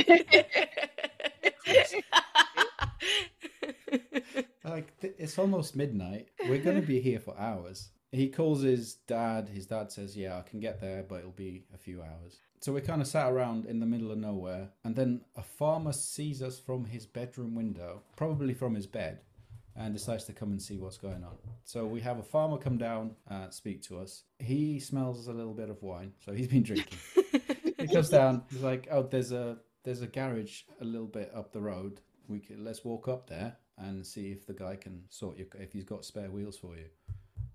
[4.65, 6.29] like it's almost midnight.
[6.49, 7.89] We're gonna be here for hours.
[8.13, 9.49] He calls his dad.
[9.49, 12.73] His dad says, "Yeah, I can get there, but it'll be a few hours." So
[12.73, 16.41] we kind of sat around in the middle of nowhere, and then a farmer sees
[16.41, 19.23] us from his bedroom window, probably from his bed,
[19.79, 21.37] and decides to come and see what's going on.
[21.65, 24.25] So we have a farmer come down and speak to us.
[24.41, 26.99] He smells a little bit of wine, so he's been drinking.
[27.79, 28.43] he comes down.
[28.51, 32.01] He's like, "Oh, there's a there's a garage a little bit up the road.
[32.27, 35.73] We can, let's walk up there and see if the guy can sort you if
[35.73, 36.87] he's got spare wheels for you.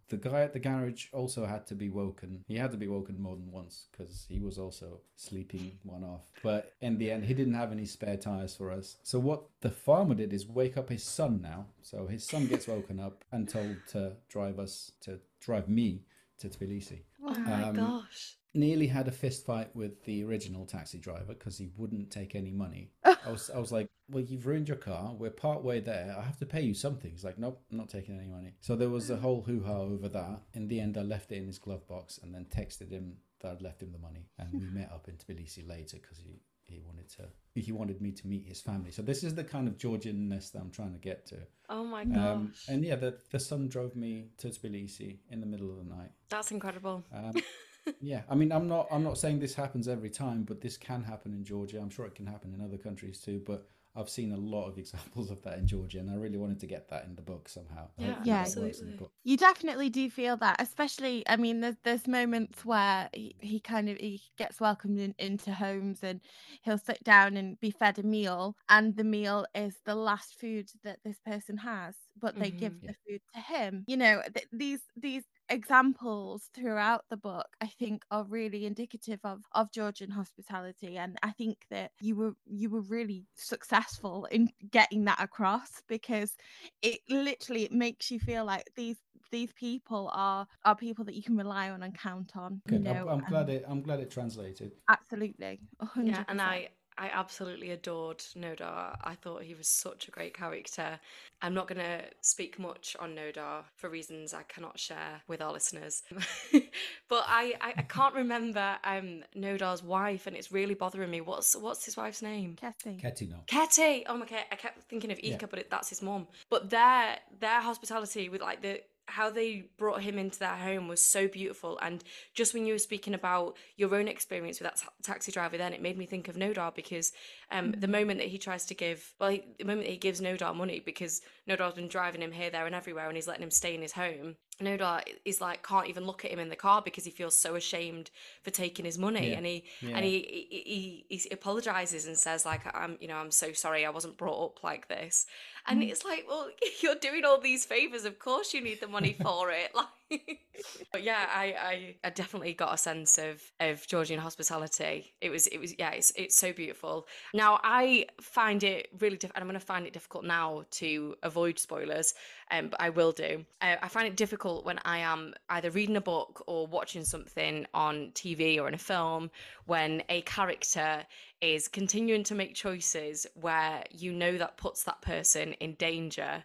[0.09, 2.43] The guy at the garage also had to be woken.
[2.47, 6.21] He had to be woken more than once because he was also sleeping one off.
[6.43, 8.97] But in the end, he didn't have any spare tires for us.
[9.03, 11.67] So what the farmer did is wake up his son now.
[11.81, 16.03] So his son gets woken up and told to drive us to drive me
[16.39, 16.99] to Tbilisi.
[17.25, 21.57] Oh my um, gosh nearly had a fist fight with the original taxi driver because
[21.57, 22.91] he wouldn't take any money.
[23.03, 25.13] I was I was like, "Well, you've ruined your car.
[25.17, 26.15] We're part way there.
[26.17, 28.75] I have to pay you something." He's like, "Nope, I'm not taking any money." So
[28.75, 30.41] there was a whole hoo ha over that.
[30.53, 33.51] In the end, I left it in his glove box and then texted him that
[33.51, 36.79] I'd left him the money, and we met up in Tbilisi later because he he
[36.79, 37.23] wanted to
[37.55, 38.91] he wanted me to meet his family.
[38.91, 41.37] So this is the kind of Georgianness that I'm trying to get to.
[41.69, 42.17] Oh my gosh!
[42.17, 45.95] Um, and yeah, the the son drove me to Tbilisi in the middle of the
[45.95, 46.11] night.
[46.29, 47.03] That's incredible.
[47.13, 47.33] Um,
[48.01, 51.03] yeah, I mean, I'm not I'm not saying this happens every time, but this can
[51.03, 51.79] happen in Georgia.
[51.79, 53.41] I'm sure it can happen in other countries too.
[53.45, 56.59] But I've seen a lot of examples of that in Georgia, and I really wanted
[56.61, 57.87] to get that in the book somehow.
[57.97, 58.97] Yeah, yeah, absolutely.
[59.23, 61.23] You definitely do feel that, especially.
[61.27, 65.53] I mean, there's there's moments where he, he kind of he gets welcomed in, into
[65.53, 66.21] homes, and
[66.63, 70.69] he'll sit down and be fed a meal, and the meal is the last food
[70.83, 72.57] that this person has, but they mm-hmm.
[72.57, 73.83] give the food to him.
[73.87, 79.41] You know, th- these these examples throughout the book i think are really indicative of
[79.53, 85.03] of georgian hospitality and i think that you were you were really successful in getting
[85.05, 86.35] that across because
[86.81, 88.97] it literally it makes you feel like these
[89.31, 92.85] these people are are people that you can rely on and count on Good.
[92.85, 93.09] You know?
[93.09, 96.07] I'm, I'm glad it i'm glad it translated absolutely 100%.
[96.07, 98.97] yeah and i I absolutely adored Nodar.
[99.03, 100.99] I thought he was such a great character.
[101.41, 105.51] I'm not going to speak much on Nodar for reasons I cannot share with our
[105.51, 106.03] listeners.
[106.51, 111.21] but I, I, I, can't remember um, Nodar's wife, and it's really bothering me.
[111.21, 112.55] What's what's his wife's name?
[112.55, 112.97] Ketty.
[112.97, 113.37] Ketty, no.
[113.47, 114.05] Ketty.
[114.07, 115.47] Oh my god, I kept thinking of Ika, yeah.
[115.49, 116.27] but it, that's his mom.
[116.49, 121.03] But their their hospitality with like the how they brought him into their home was
[121.03, 121.77] so beautiful.
[121.81, 125.57] And just when you were speaking about your own experience with that t- taxi driver,
[125.57, 127.11] then it made me think of Nodar because
[127.53, 130.55] um, the moment that he tries to give, well, he, the moment he gives Nodar
[130.55, 133.75] money because Nodar's been driving him here, there, and everywhere, and he's letting him stay
[133.75, 134.35] in his home.
[134.59, 137.55] Nodar is like can't even look at him in the car because he feels so
[137.55, 138.09] ashamed
[138.41, 139.37] for taking his money, yeah.
[139.37, 139.95] and he yeah.
[139.95, 143.85] and he, he he, he apologizes and says like I'm you know I'm so sorry
[143.85, 145.25] I wasn't brought up like this,
[145.67, 145.89] and mm.
[145.89, 146.49] it's like well
[146.81, 149.87] you're doing all these favors of course you need the money for it like
[150.91, 155.13] but yeah, I, I, I definitely got a sense of of Georgian hospitality.
[155.21, 157.07] It was it was yeah, it's it's so beautiful.
[157.33, 159.41] Now I find it really difficult.
[159.41, 162.13] I'm going to find it difficult now to avoid spoilers,
[162.51, 163.45] um, but I will do.
[163.61, 167.65] Uh, I find it difficult when I am either reading a book or watching something
[167.73, 169.31] on TV or in a film
[169.65, 171.05] when a character
[171.41, 176.43] is continuing to make choices where you know that puts that person in danger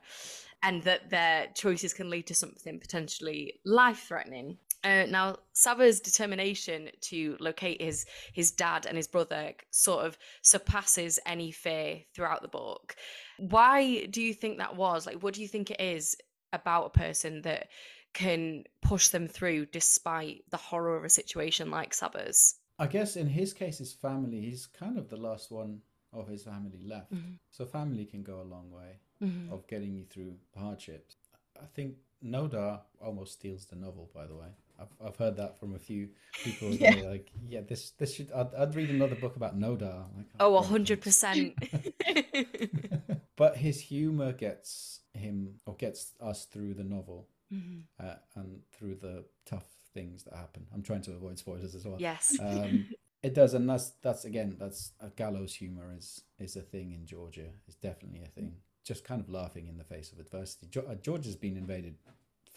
[0.62, 4.58] and that their choices can lead to something potentially life threatening.
[4.84, 11.18] Uh, now, Saba's determination to locate his his dad and his brother sort of surpasses
[11.26, 12.94] any fear throughout the book.
[13.38, 15.06] Why do you think that was?
[15.06, 16.16] Like, what do you think it is
[16.52, 17.68] about a person that
[18.14, 22.54] can push them through despite the horror of a situation like Saba's?
[22.78, 25.80] I guess in his case, his family, he's kind of the last one
[26.12, 27.12] of his family left.
[27.12, 27.32] Mm-hmm.
[27.50, 29.52] So family can go a long way mm-hmm.
[29.52, 31.16] of getting you through hardships.
[31.60, 34.10] I think Nodar almost steals the novel.
[34.14, 34.48] By the way,
[34.80, 36.08] I've I've heard that from a few
[36.44, 36.70] people.
[36.70, 36.94] yeah.
[37.08, 38.30] Like, yeah, this this should.
[38.32, 40.04] I'd, I'd read another book about Nodar.
[40.16, 41.54] Like, oh, hundred percent.
[43.38, 47.82] But his humor gets him or gets us through the novel mm-hmm.
[48.04, 49.64] uh, and through the tough
[49.94, 50.66] things that happen.
[50.74, 51.98] I'm trying to avoid spoilers as well.
[52.00, 52.36] Yes.
[52.42, 52.88] Um,
[53.22, 57.46] it does, and that's that's again that's gallows humor is is a thing in Georgia.
[57.68, 60.66] It's definitely a thing just kind of laughing in the face of adversity.
[60.76, 61.94] Uh, Georgia's been invaded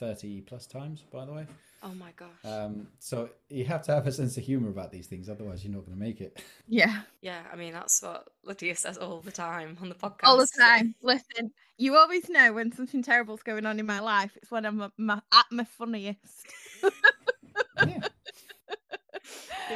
[0.02, 1.46] 30 plus times, by the way.
[1.84, 2.30] Oh my gosh.
[2.44, 5.74] Um, so you have to have a sense of humor about these things, otherwise you're
[5.74, 6.42] not going to make it.
[6.68, 7.02] Yeah.
[7.22, 10.24] Yeah, I mean that's what Lydia says all the time on the podcast.
[10.24, 10.96] All the time.
[11.02, 14.32] Listen, you always know when something terrible's going on in my life.
[14.38, 16.48] It's when I'm my, at my funniest.
[17.86, 18.08] yeah.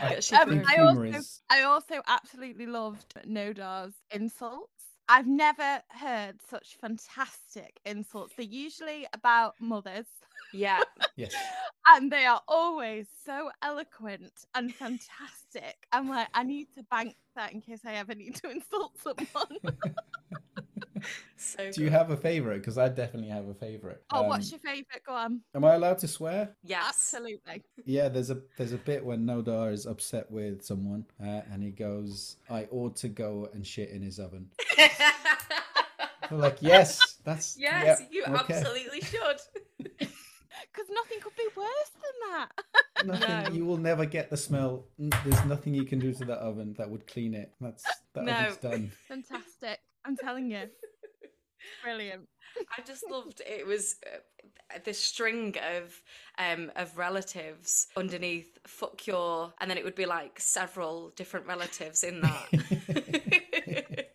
[0.02, 1.42] I, um, I, also, is...
[1.50, 4.75] I also absolutely loved Nodar's insults.
[5.08, 8.34] I've never heard such fantastic insults.
[8.36, 10.08] They're usually about mothers.
[10.52, 10.82] Yeah.
[11.16, 11.34] yes.
[11.88, 15.76] And they are always so eloquent and fantastic.
[15.92, 19.60] I'm like, I need to bank that in case I ever need to insult someone.
[21.38, 22.60] so Do you have a favorite?
[22.60, 24.04] Because I definitely have a favorite.
[24.12, 25.04] Oh, um, what's your favorite?
[25.06, 25.42] Go on.
[25.54, 26.56] Am I allowed to swear?
[26.64, 27.64] Yes, absolutely.
[27.86, 31.72] Yeah, there's a there's a bit when Nodar is upset with someone, uh, and he
[31.72, 34.50] goes, "I ought to go and shit in his oven."
[36.32, 38.54] I'm like, yes, that's yes, you okay.
[38.54, 40.08] absolutely should.
[40.74, 42.50] Because nothing could be worse than that.
[43.06, 43.54] Nothing.
[43.54, 43.58] No.
[43.58, 44.86] You will never get the smell.
[44.98, 47.52] There's nothing you can do to that oven that would clean it.
[47.62, 48.34] That's that no.
[48.34, 48.92] oven's done.
[49.08, 49.80] Fantastic.
[50.06, 50.68] I'm telling you.
[51.86, 52.28] Brilliant.
[52.76, 56.02] I just loved it was uh, the string of
[56.40, 62.04] um of relatives underneath fuck your and then it would be like several different relatives
[62.04, 62.48] in that.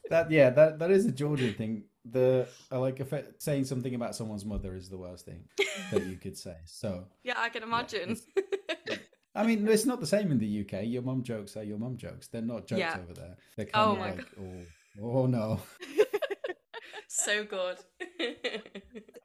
[0.10, 1.84] that yeah, that that is a Georgian thing.
[2.10, 5.44] The I like if it, saying something about someone's mother is the worst thing
[5.90, 6.56] that you could say.
[6.64, 8.16] So Yeah, I can imagine.
[8.88, 8.96] Yeah,
[9.34, 10.84] I mean, it's not the same in the UK.
[10.84, 12.28] Your mum jokes are your mum jokes.
[12.28, 12.98] They're not jokes yeah.
[13.02, 13.36] over there.
[13.56, 14.26] They're kind oh of like, God.
[15.02, 15.60] oh, oh no
[17.14, 17.78] so good.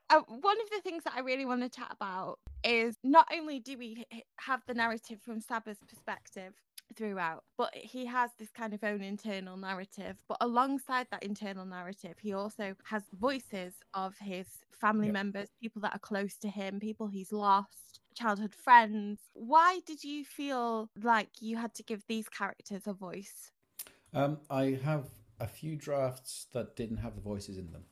[0.10, 3.60] uh, one of the things that I really want to chat about is not only
[3.60, 4.06] do we
[4.39, 6.54] have the narrative from Saba's perspective
[6.95, 10.17] throughout, but he has this kind of own internal narrative.
[10.28, 14.47] But alongside that internal narrative, he also has voices of his
[14.80, 15.13] family yep.
[15.13, 19.19] members, people that are close to him, people he's lost, childhood friends.
[19.34, 23.52] Why did you feel like you had to give these characters a voice?
[24.13, 25.06] Um, I have
[25.39, 27.84] a few drafts that didn't have the voices in them.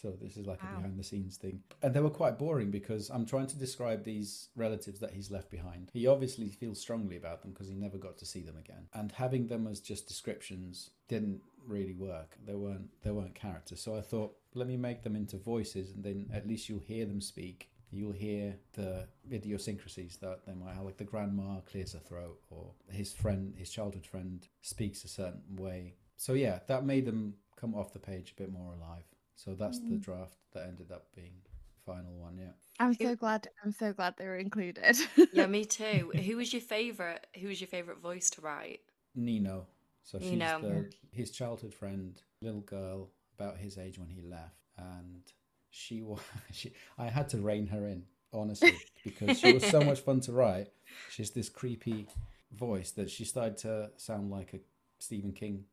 [0.00, 0.70] So this is like wow.
[0.72, 1.60] a behind the scenes thing.
[1.82, 5.50] And they were quite boring because I'm trying to describe these relatives that he's left
[5.50, 5.90] behind.
[5.92, 8.86] He obviously feels strongly about them because he never got to see them again.
[8.94, 12.36] And having them as just descriptions didn't really work.
[12.46, 13.80] They weren't they weren't characters.
[13.80, 17.04] So I thought, let me make them into voices and then at least you'll hear
[17.04, 17.70] them speak.
[17.90, 22.72] You'll hear the idiosyncrasies that they might have, like the grandma clears her throat, or
[22.90, 27.74] his friend, his childhood friend, speaks a certain way so yeah, that made them come
[27.74, 29.04] off the page a bit more alive.
[29.36, 29.90] So that's mm.
[29.90, 31.50] the draft that ended up being the
[31.86, 32.36] final one.
[32.36, 32.50] Yeah.
[32.80, 33.48] I'm so glad.
[33.64, 34.98] I'm so glad they were included.
[35.32, 36.12] yeah, me too.
[36.26, 37.26] Who was your favorite?
[37.40, 38.80] Who was your favorite voice to write?
[39.14, 39.66] Nino.
[40.02, 40.60] So she's Nino.
[40.60, 45.22] the, his childhood friend, little girl about his age when he left, and
[45.70, 46.20] she was.
[46.52, 48.02] She, I had to rein her in
[48.32, 50.68] honestly because she was so much fun to write.
[51.10, 52.08] She's this creepy
[52.52, 54.58] voice that she started to sound like a
[54.98, 55.64] Stephen King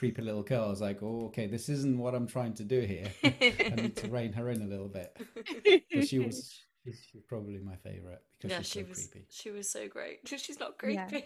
[0.00, 0.64] creepy little girl.
[0.64, 3.12] I was like, oh, okay, this isn't what I'm trying to do here.
[3.22, 5.14] I need to rein her in a little bit.
[5.92, 9.26] But she was she's, she's probably my favorite because yeah, she's she so was, creepy.
[9.28, 10.20] She was so great.
[10.26, 10.96] She's not creepy.
[10.96, 11.20] Yeah.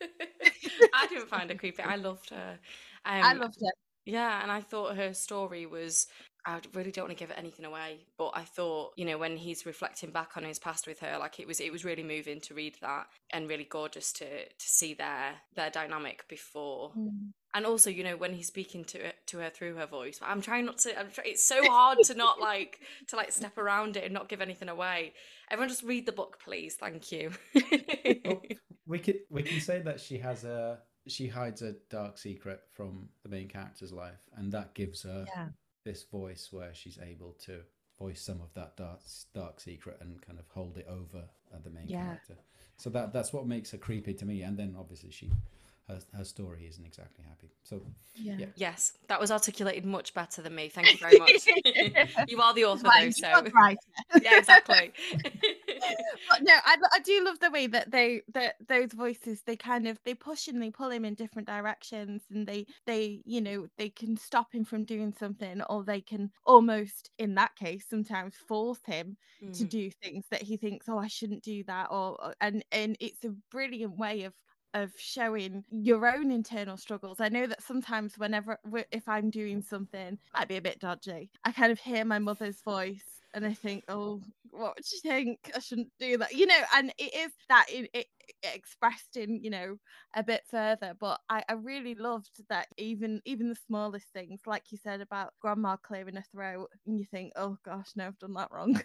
[0.92, 1.84] I didn't find her creepy.
[1.84, 2.58] I loved her.
[3.04, 3.70] Um, I loved her.
[4.06, 6.06] Yeah, and I thought her story was
[6.48, 9.66] I really don't want to give anything away, but I thought, you know, when he's
[9.66, 12.54] reflecting back on his past with her, like it was it was really moving to
[12.54, 16.92] read that and really gorgeous to to see their their dynamic before.
[16.96, 17.32] Mm.
[17.52, 20.66] And also, you know, when he's speaking to to her through her voice, I'm trying
[20.66, 20.96] not to.
[20.96, 24.28] I'm try, it's so hard to not like to like step around it and not
[24.28, 25.14] give anything away.
[25.50, 26.76] Everyone, just read the book, please.
[26.76, 27.32] Thank you.
[28.24, 28.42] well,
[28.86, 33.08] we could we can say that she has a she hides a dark secret from
[33.22, 35.48] the main character's life, and that gives her yeah
[35.86, 37.60] this voice where she's able to
[37.98, 39.00] voice some of that dark
[39.32, 41.22] dark secret and kind of hold it over
[41.62, 42.04] the main yeah.
[42.04, 42.36] character.
[42.76, 44.42] So that that's what makes her creepy to me.
[44.42, 45.30] And then obviously she
[45.88, 47.52] her, her story isn't exactly happy.
[47.62, 47.80] So
[48.14, 48.34] yeah.
[48.38, 48.46] yeah.
[48.56, 50.68] Yes, that was articulated much better than me.
[50.68, 51.46] Thank you very much.
[52.28, 53.78] you are the author, though, so right.
[54.22, 54.92] yeah, exactly.
[55.22, 59.86] but no, I, I do love the way that they that those voices they kind
[59.86, 63.68] of they push and they pull him in different directions, and they they you know
[63.78, 68.34] they can stop him from doing something, or they can almost in that case sometimes
[68.48, 69.56] force him mm.
[69.56, 73.24] to do things that he thinks, oh, I shouldn't do that, or and and it's
[73.24, 74.34] a brilliant way of
[74.74, 77.20] of showing your own internal struggles.
[77.20, 78.58] I know that sometimes whenever
[78.92, 82.60] if I'm doing something might be a bit dodgy, I kind of hear my mother's
[82.62, 85.50] voice and I think, oh, what do you think?
[85.54, 86.58] I shouldn't do that, you know.
[86.74, 88.06] And it is that it, it,
[88.54, 89.76] expressed in, you know,
[90.14, 90.94] a bit further.
[90.98, 95.34] But I, I really loved that even even the smallest things, like you said about
[95.40, 98.80] grandma clearing a throat, and you think, oh gosh, no, I've done that wrong.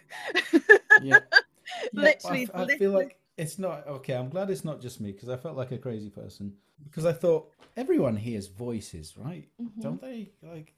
[1.02, 1.20] yeah.
[1.94, 4.14] literally, I, I feel like it's not okay.
[4.14, 6.52] I'm glad it's not just me because I felt like a crazy person
[6.84, 9.48] because I thought everyone hears voices, right?
[9.60, 9.80] Mm-hmm.
[9.80, 10.30] Don't they?
[10.42, 10.74] Like,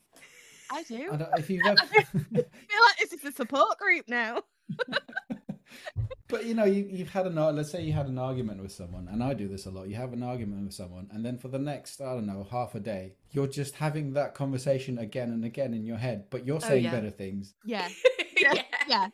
[0.70, 1.10] I do.
[1.12, 1.78] I if you've ever...
[1.80, 4.42] I feel like this is a support group now.
[6.28, 9.08] but you know, you, you've had an let's say you had an argument with someone,
[9.10, 9.88] and I do this a lot.
[9.88, 12.74] You have an argument with someone, and then for the next I don't know half
[12.74, 16.56] a day, you're just having that conversation again and again in your head, but you're
[16.56, 16.94] oh, saying oh, yeah.
[16.94, 17.54] better things.
[17.64, 17.88] Yeah.
[18.36, 18.54] yeah.
[18.54, 19.08] yeah yeah,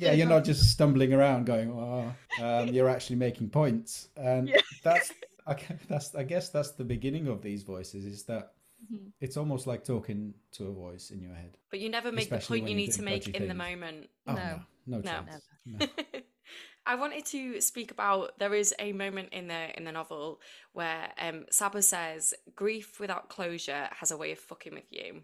[0.00, 4.60] you're not just stumbling around going, "Oh," um, you're actually making points, and yeah.
[4.84, 5.12] that's
[5.46, 5.56] I,
[5.88, 8.52] that's I guess that's the beginning of these voices is that
[8.92, 9.08] mm-hmm.
[9.20, 11.56] it's almost like talking to a voice in your head.
[11.70, 13.48] But you never make the point you need to make in things.
[13.48, 14.08] the moment.
[14.26, 15.42] Oh, no, no, no, chance.
[15.66, 15.86] no.
[16.86, 20.40] I wanted to speak about there is a moment in the in the novel
[20.72, 25.22] where um, Saba says grief without closure has a way of fucking with you.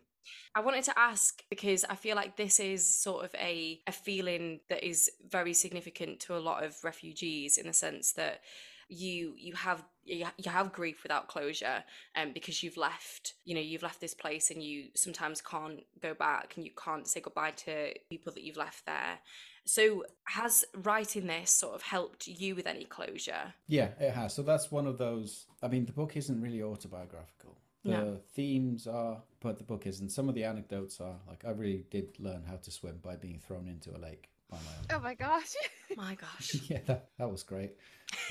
[0.55, 4.61] I wanted to ask because I feel like this is sort of a, a feeling
[4.69, 8.41] that is very significant to a lot of refugees in the sense that
[8.89, 11.83] you you have you have grief without closure
[12.15, 16.15] um, because you've left you know you've left this place and you sometimes can't go
[16.15, 19.19] back and you can't say goodbye to people that you've left there.
[19.65, 23.55] So has writing this sort of helped you with any closure?
[23.67, 24.35] Yeah it has.
[24.35, 27.57] So that's one of those i mean the book isn't really autobiographical
[27.87, 28.19] the no.
[28.35, 31.87] themes are, but the book is and Some of the anecdotes are like I really
[31.91, 35.01] did learn how to swim by being thrown into a lake by my own.
[35.01, 35.55] Oh my gosh!
[35.97, 36.57] my gosh!
[36.69, 37.73] yeah, that that was great.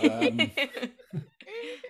[0.02, 0.39] Um,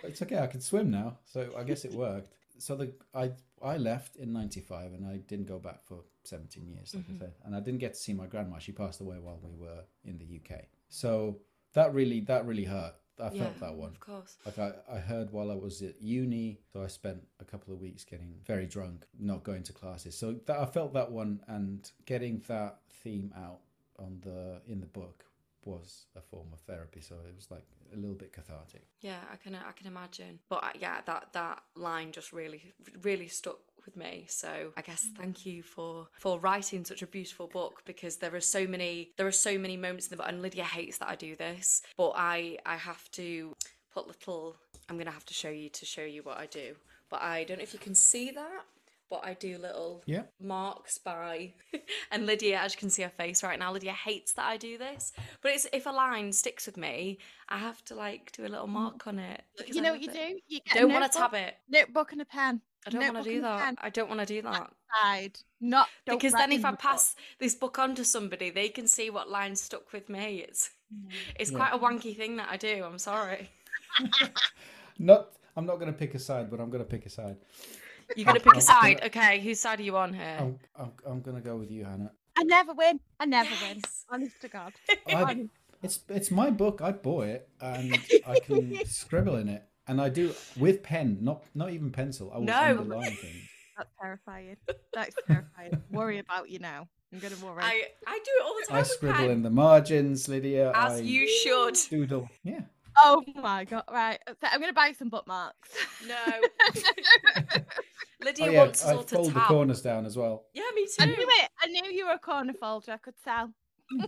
[0.03, 0.39] it's okay.
[0.39, 2.33] I can swim now, so I guess it worked.
[2.57, 6.93] So the I I left in '95 and I didn't go back for 17 years,
[6.93, 7.15] like mm-hmm.
[7.15, 8.59] I said, and I didn't get to see my grandma.
[8.59, 10.65] She passed away while we were in the UK.
[10.89, 11.39] So
[11.73, 13.91] that really that really hurt I yeah, felt that one.
[13.91, 14.37] Of course.
[14.45, 17.79] Like I, I heard while I was at uni, so I spent a couple of
[17.79, 20.17] weeks getting very drunk, not going to classes.
[20.17, 23.59] So that I felt that one and getting that theme out
[23.97, 25.25] on the in the book
[25.63, 27.01] was a form of therapy.
[27.01, 28.83] So it was like a little bit cathartic.
[29.01, 30.39] Yeah, I can I can imagine.
[30.49, 34.25] But uh, yeah, that that line just really really stuck with me.
[34.27, 35.17] So I guess mm.
[35.17, 39.27] thank you for for writing such a beautiful book because there are so many there
[39.27, 42.13] are so many moments in the book and Lydia hates that I do this, but
[42.15, 43.53] I I have to
[43.93, 44.55] put little
[44.89, 46.75] I'm gonna have to show you to show you what I do.
[47.09, 48.65] But I don't know if you can see that
[49.09, 50.23] but I do little yeah.
[50.41, 51.53] marks by
[52.11, 54.77] and Lydia, as you can see her face right now, Lydia hates that I do
[54.77, 55.13] this.
[55.41, 58.67] But it's if a line sticks with me, I have to like do a little
[58.67, 59.43] mark on it.
[59.67, 60.39] You know what you do?
[60.47, 61.55] You don't want to tab it.
[61.69, 62.61] Notebook and a pen.
[62.85, 63.75] I don't want to do that.
[63.79, 64.69] I don't want to do that.
[65.01, 65.39] Side.
[65.59, 67.23] Not because then if I pass book.
[67.39, 70.45] this book on to somebody, they can see what line stuck with me.
[70.47, 71.11] It's mm.
[71.39, 71.57] it's yeah.
[71.57, 72.83] quite a wanky thing that I do.
[72.83, 73.49] I'm sorry.
[74.99, 75.31] not.
[75.57, 77.37] I'm not going to pick a side, but I'm going to pick a side.
[78.15, 79.01] You're going to pick a side.
[79.05, 80.37] Okay, whose side are you on here?
[80.37, 82.11] I'm, I'm, I'm going to go with you, Hannah.
[82.35, 82.99] I never win.
[83.19, 83.61] I never yes.
[83.61, 83.81] win.
[84.11, 84.73] Honest to God.
[85.07, 85.47] I,
[85.81, 86.81] it's it's my book.
[86.83, 91.43] I bought it, and I can scribble in it and I do with pen, not
[91.53, 92.31] not even pencil.
[92.33, 92.59] I will no.
[92.59, 93.49] underline things.
[93.77, 94.57] That's terrifying.
[94.93, 95.81] That's terrifying.
[95.91, 96.87] worry about you now.
[97.11, 97.61] I'm gonna worry.
[97.61, 98.77] I, I do it all the time.
[98.77, 99.31] I scribble pen.
[99.31, 100.71] in the margins, Lydia.
[100.73, 101.75] As I you should.
[101.89, 102.29] Doodle.
[102.43, 102.61] Yeah.
[102.97, 103.83] Oh my god!
[103.91, 105.69] Right, I'm gonna buy some bookmarks.
[106.07, 106.15] No.
[108.23, 110.45] Lydia oh, yeah, wants us I all to fold the corners down as well.
[110.53, 111.03] Yeah, me too.
[111.03, 111.49] I knew it.
[111.61, 112.93] I knew you were a corner folder.
[112.93, 113.51] I could tell.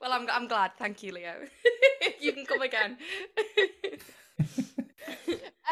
[0.00, 0.72] well, I'm I'm glad.
[0.78, 1.34] Thank you, Leo.
[2.20, 2.96] you can come again.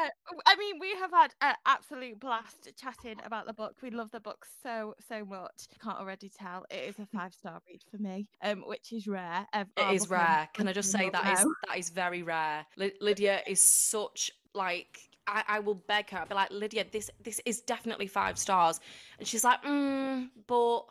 [0.01, 0.09] Uh,
[0.47, 3.75] I mean, we have had an absolute blast chatting about the book.
[3.83, 5.67] We love the book so so much.
[5.83, 9.47] Can't already tell it is a five star read for me, um, which is rare.
[9.53, 10.49] it is rare.
[10.55, 12.65] Can I just say that is that is very rare.
[12.77, 16.19] Lydia is such like I, I, will beg her.
[16.19, 18.81] I'll be like, Lydia, this this is definitely five stars,
[19.19, 20.85] and she's like, mm, but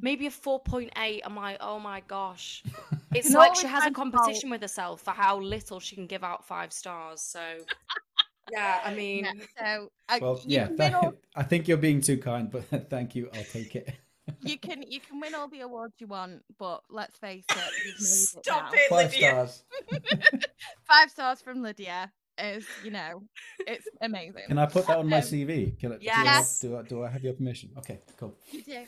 [0.00, 1.22] maybe a four point eight.
[1.24, 2.64] I'm like, oh my gosh,
[3.14, 6.44] it's like she has a competition with herself for how little she can give out
[6.46, 7.20] five stars.
[7.20, 7.40] So.
[8.52, 10.68] Yeah, I mean, yeah, so uh, well, yeah.
[11.02, 11.14] all...
[11.34, 13.30] I think you're being too kind, but thank you.
[13.34, 13.94] I'll take it.
[14.42, 18.74] you can you can win all the awards you want, but let's face it, Stop
[18.74, 19.30] it, Five Lydia.
[19.30, 19.64] stars.
[20.86, 22.12] Five stars from Lydia.
[22.38, 23.22] Is, you know,
[23.60, 24.44] it's amazing.
[24.48, 25.78] Can I put that on my um, CV?
[25.78, 26.58] Can I, yes.
[26.58, 27.70] Do I, do, I, do I have your permission?
[27.78, 28.36] Okay, cool.
[28.50, 28.72] You do.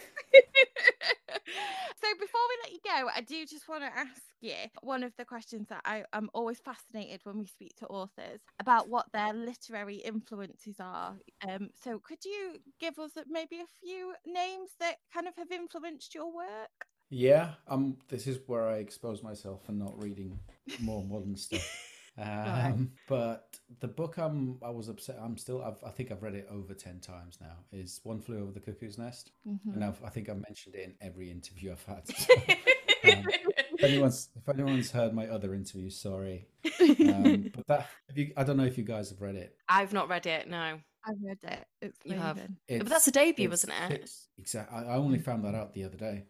[2.01, 5.13] so before we let you go, I do just want to ask you one of
[5.17, 9.33] the questions that I am always fascinated when we speak to authors about what their
[9.33, 11.17] literary influences are.
[11.49, 16.15] Um, so could you give us maybe a few names that kind of have influenced
[16.15, 16.87] your work?
[17.09, 20.41] Yeah, um, this is where I expose myself and not reading
[20.81, 21.93] more modern stuff.
[22.19, 26.35] Um, but the book I'm I was upset I'm still I've, i think I've read
[26.35, 27.57] it over ten times now.
[27.73, 29.73] Is One Flew Over the Cuckoo's Nest, mm-hmm.
[29.73, 32.09] and I've, i think I've mentioned it in every interview I've had.
[32.09, 32.35] So,
[33.13, 33.25] um,
[33.73, 36.47] if anyone's if anyone's heard my other interviews, sorry.
[36.81, 39.55] Um, but that you, I don't know if you guys have read it.
[39.69, 40.49] I've not read it.
[40.49, 40.79] No.
[41.09, 41.67] I've read it.
[41.81, 42.41] It's you have.
[42.67, 44.11] It's, but that's a debut, wasn't it?
[44.39, 44.77] Exactly.
[44.77, 46.25] I, I only found that out the other day.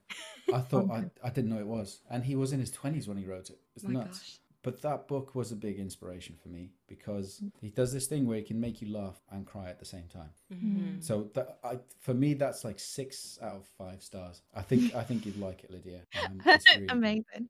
[0.52, 3.16] I thought I, I didn't know it was, and he was in his twenties when
[3.16, 3.58] he wrote it.
[3.74, 4.18] It's My nuts.
[4.18, 4.38] Gosh.
[4.66, 8.38] But that book was a big inspiration for me because he does this thing where
[8.38, 10.30] he can make you laugh and cry at the same time.
[10.52, 11.00] Mm-hmm.
[11.02, 14.42] So that I, for me, that's like six out of five stars.
[14.56, 16.00] I think I think you'd like it, Lydia.
[16.26, 17.48] Um, really Amazing.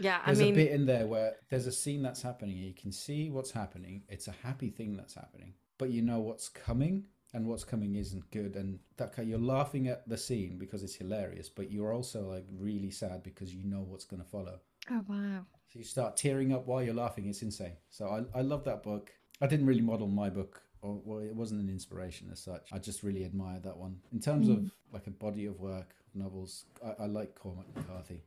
[0.00, 2.56] Yeah, there's I mean, a bit in there where there's a scene that's happening.
[2.56, 4.02] You can see what's happening.
[4.08, 8.28] It's a happy thing that's happening, but you know what's coming, and what's coming isn't
[8.32, 8.56] good.
[8.56, 12.90] And that you're laughing at the scene because it's hilarious, but you're also like really
[12.90, 14.58] sad because you know what's going to follow.
[14.90, 15.44] Oh wow!
[15.72, 17.28] So you start tearing up while you're laughing.
[17.28, 17.76] It's insane.
[17.90, 19.12] So I, I love that book.
[19.40, 22.68] I didn't really model my book, or well, it wasn't an inspiration as such.
[22.72, 23.98] I just really admired that one.
[24.12, 24.56] In terms mm.
[24.56, 28.22] of like a body of work, novels, I, I like Cormac McCarthy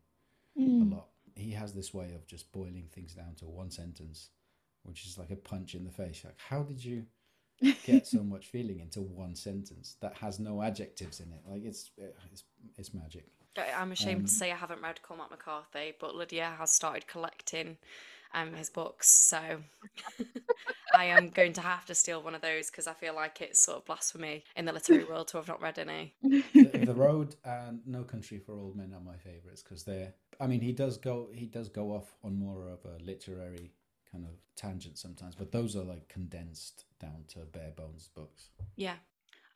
[0.58, 0.92] mm.
[0.92, 1.08] a lot.
[1.36, 4.30] He has this way of just boiling things down to one sentence,
[4.84, 6.22] which is like a punch in the face.
[6.24, 7.06] Like, how did you
[7.86, 11.42] get so much feeling into one sentence that has no adjectives in it?
[11.48, 11.92] Like, it's
[12.32, 12.44] it's
[12.78, 13.26] it's magic.
[13.58, 17.78] I'm ashamed um, to say I haven't read Cormac McCarthy, but Lydia has started collecting
[18.34, 19.10] um, his books.
[19.10, 19.40] So
[20.96, 23.60] I am going to have to steal one of those because I feel like it's
[23.60, 26.14] sort of blasphemy in the literary world to have not read any.
[26.22, 26.44] the,
[26.86, 30.14] the, Road and No Country for Old Men are my favourites because they're.
[30.40, 33.72] I mean, he does go he does go off on more of a literary
[34.12, 38.50] kind of tangent sometimes, but those are like condensed down to bare bones books.
[38.76, 38.96] Yeah,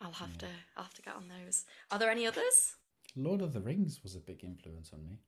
[0.02, 0.48] I'll have yeah.
[0.48, 1.66] to I'll have to get on those.
[1.92, 2.76] Are there any others?
[3.18, 5.20] Lord of the Rings was a big influence on me.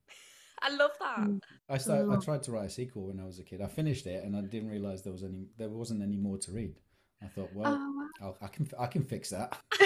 [0.62, 1.18] I love that.
[1.18, 1.40] Mm.
[1.68, 3.60] I started, I tried to write a sequel when I was a kid.
[3.60, 6.52] I finished it and I didn't realize there was any there wasn't any more to
[6.52, 6.78] read.
[7.22, 7.78] I thought, well,
[8.22, 9.58] oh, i can I can fix that.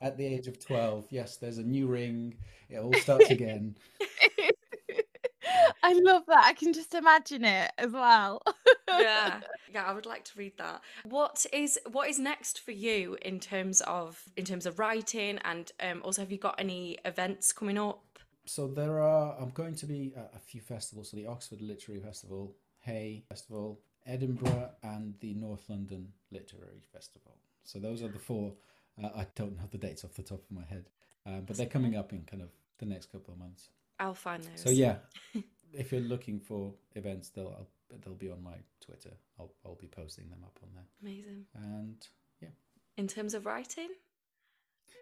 [0.00, 2.34] At the age of twelve, yes, there's a new ring.
[2.68, 3.76] It all starts again.
[5.82, 6.44] I love that.
[6.44, 8.42] I can just imagine it as well.
[8.88, 9.40] yeah.
[9.70, 10.80] Yeah, I would like to read that.
[11.04, 15.70] What is what is next for you in terms of in terms of writing and
[15.80, 18.18] um, also have you got any events coming up?
[18.46, 22.00] So there are I'm going to be at a few festivals, so the Oxford Literary
[22.00, 27.36] Festival, Hay Festival, Edinburgh and the North London Literary Festival.
[27.64, 28.54] So those are the four.
[29.02, 30.88] Uh, I don't have the dates off the top of my head,
[31.26, 33.68] uh, but they're coming up in kind of the next couple of months.
[34.00, 34.62] I'll find those.
[34.62, 34.96] So yeah,
[35.72, 37.66] if you're looking for events, they'll
[38.04, 39.12] they'll be on my Twitter.
[39.38, 40.84] I'll I'll be posting them up on there.
[41.02, 41.44] Amazing.
[41.54, 41.96] And
[42.40, 42.48] yeah.
[42.96, 43.88] In terms of writing.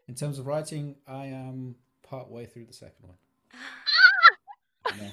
[0.09, 3.17] In terms of writing, I am part way through the second one.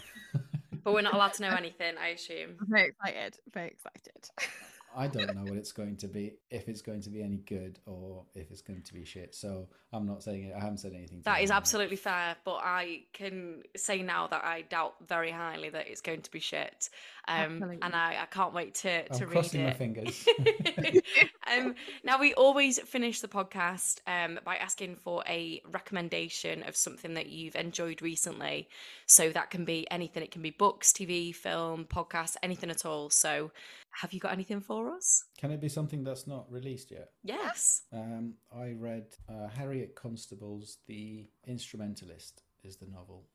[0.84, 2.58] but we're not allowed to know anything, I assume.
[2.62, 3.38] I'm very excited.
[3.52, 4.30] Very excited.
[4.96, 7.80] I don't know what it's going to be, if it's going to be any good
[7.86, 9.36] or if it's going to be shit.
[9.36, 10.54] So I'm not saying it.
[10.56, 11.22] I haven't said anything.
[11.24, 15.88] That is absolutely fair, but I can say now that I doubt very highly that
[15.88, 16.90] it's going to be shit.
[17.28, 19.64] Um, and I, I can't wait to, to I'm read it.
[19.64, 20.28] my fingers.
[21.58, 27.14] um, now, we always finish the podcast um, by asking for a recommendation of something
[27.14, 28.68] that you've enjoyed recently.
[29.06, 33.10] So that can be anything, it can be books, TV, film, podcast, anything at all.
[33.10, 33.52] So
[33.94, 35.26] have you got anything for us?
[35.38, 37.12] Can it be something that's not released yet?
[37.24, 37.84] Yes.
[37.92, 43.26] Um, I read uh, Harriet Constable's The Instrumentalist is the novel.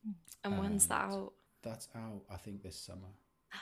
[0.45, 1.33] And when's that out?
[1.63, 3.09] That's out, I think, this summer.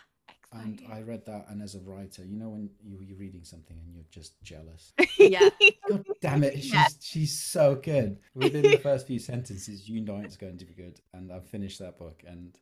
[0.53, 3.76] And I read that, and as a writer, you know when you, you're reading something
[3.76, 4.92] and you're just jealous.
[5.18, 5.51] yeah.
[5.86, 6.86] God damn it, she's yeah.
[7.01, 8.18] she's so good.
[8.32, 11.01] Within the first few sentences, you know it's going to be good.
[11.12, 12.57] And I finished that book, and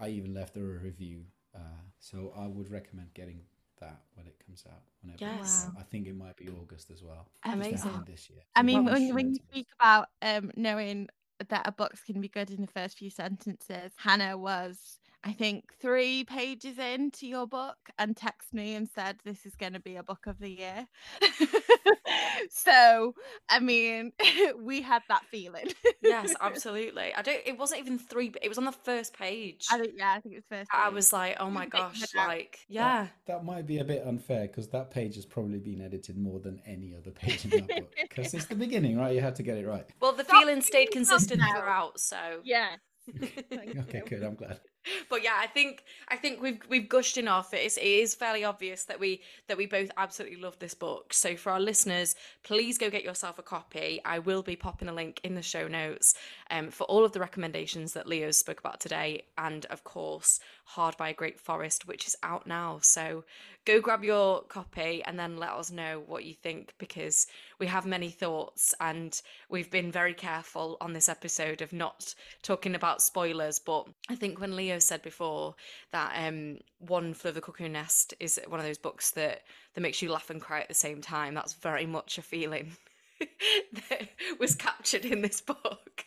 [0.00, 1.22] I even left her a review.
[1.52, 3.40] Uh, so I would recommend getting
[3.80, 4.82] that when it comes out.
[5.02, 5.68] Whenever yes.
[5.78, 7.28] I think it might be August as well.
[7.44, 8.04] Amazing.
[8.06, 8.40] This year.
[8.54, 11.08] I mean, when, when you speak about um, knowing
[11.48, 15.74] that a book can be good in the first few sentences, Hannah was I think,
[15.80, 19.96] three pages into your book and text me and said, This is going to be
[19.96, 20.86] a book of the year.
[22.50, 23.14] so,
[23.48, 24.12] I mean,
[24.58, 25.66] we had that feeling.
[26.02, 27.12] yes, absolutely.
[27.14, 29.66] I don't, it wasn't even three, it was on the first page.
[29.70, 30.70] I think, yeah, I think it was first.
[30.70, 30.80] Page.
[30.82, 33.08] I was like, Oh my gosh, like, yeah.
[33.26, 36.40] That, that, might be a bit unfair because that page has probably been edited more
[36.40, 39.14] than any other page in that book because it's the beginning, right?
[39.14, 39.84] You have to get it right.
[40.00, 42.40] Well, the feeling stayed consistent throughout, so.
[42.42, 42.76] Yeah.
[43.12, 44.22] okay, good.
[44.22, 44.60] I'm glad.
[45.08, 47.52] But yeah, I think I think we've we've gushed enough.
[47.52, 51.12] It's it is fairly obvious that we that we both absolutely love this book.
[51.12, 54.00] So for our listeners, please go get yourself a copy.
[54.04, 56.14] I will be popping a link in the show notes
[56.50, 60.96] um, for all of the recommendations that Leo spoke about today, and of course, Hard
[60.96, 62.78] by a Great Forest, which is out now.
[62.80, 63.24] So
[63.64, 67.26] go grab your copy and then let us know what you think because
[67.58, 72.74] we have many thoughts and we've been very careful on this episode of not talking
[72.74, 73.58] about spoilers.
[73.58, 75.56] But I think when Leo said before
[75.90, 79.42] that um, One Flew the Cuckoo Nest is one of those books that,
[79.74, 82.76] that makes you laugh and cry at the same time, that's very much a feeling
[83.20, 86.06] that was captured in this book.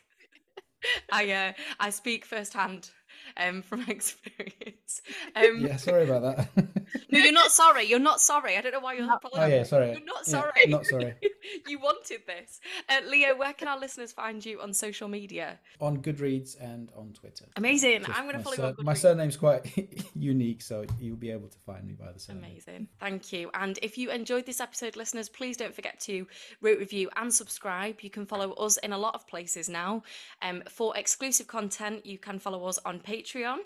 [1.12, 2.90] I uh, I speak firsthand
[3.38, 5.02] um, from experience.
[5.36, 6.83] Um, yeah, sorry about that.
[7.12, 7.86] no, you're not sorry.
[7.86, 8.58] You're not sorry.
[8.58, 9.54] I don't know why you're apologizing.
[9.54, 9.91] Oh yeah, sorry.
[9.91, 10.52] You're not sorry.
[10.58, 11.16] Yeah, not sorry.
[11.68, 13.36] you wanted this, uh, Leo.
[13.38, 15.60] Where can our listeners find you on social media?
[15.80, 17.46] On Goodreads and on Twitter.
[17.56, 18.04] Amazing.
[18.04, 19.66] Just I'm going to follow sur- you My surname's quite
[20.16, 22.44] unique, so you'll be able to find me by the surname.
[22.44, 22.88] Amazing.
[23.00, 23.50] Thank you.
[23.54, 26.28] And if you enjoyed this episode, listeners, please don't forget to
[26.62, 28.02] rate, review, and subscribe.
[28.02, 30.04] You can follow us in a lot of places now.
[30.41, 33.58] Um, for exclusive content, you can follow us on Patreon.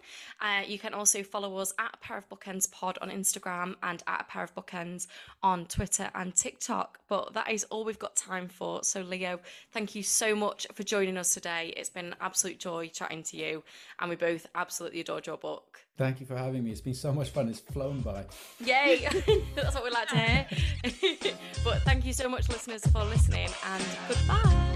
[0.41, 4.22] Uh, you can also follow us at pair of bookends pod on Instagram and at
[4.22, 5.07] a pair of bookends
[5.41, 6.99] on Twitter and TikTok.
[7.07, 8.84] But that is all we've got time for.
[8.84, 9.39] So, Leo,
[9.72, 11.74] thank you so much for joining us today.
[11.76, 13.63] It's been an absolute joy chatting to you,
[13.99, 15.80] and we both absolutely adored your book.
[15.97, 16.72] Thank you for having me.
[16.72, 17.49] It's been so much fun.
[17.49, 18.26] It's flown by.
[18.63, 19.07] Yay!
[19.55, 20.47] That's what we like to hear.
[21.63, 24.66] but thank you so much, listeners, for listening, and goodbye.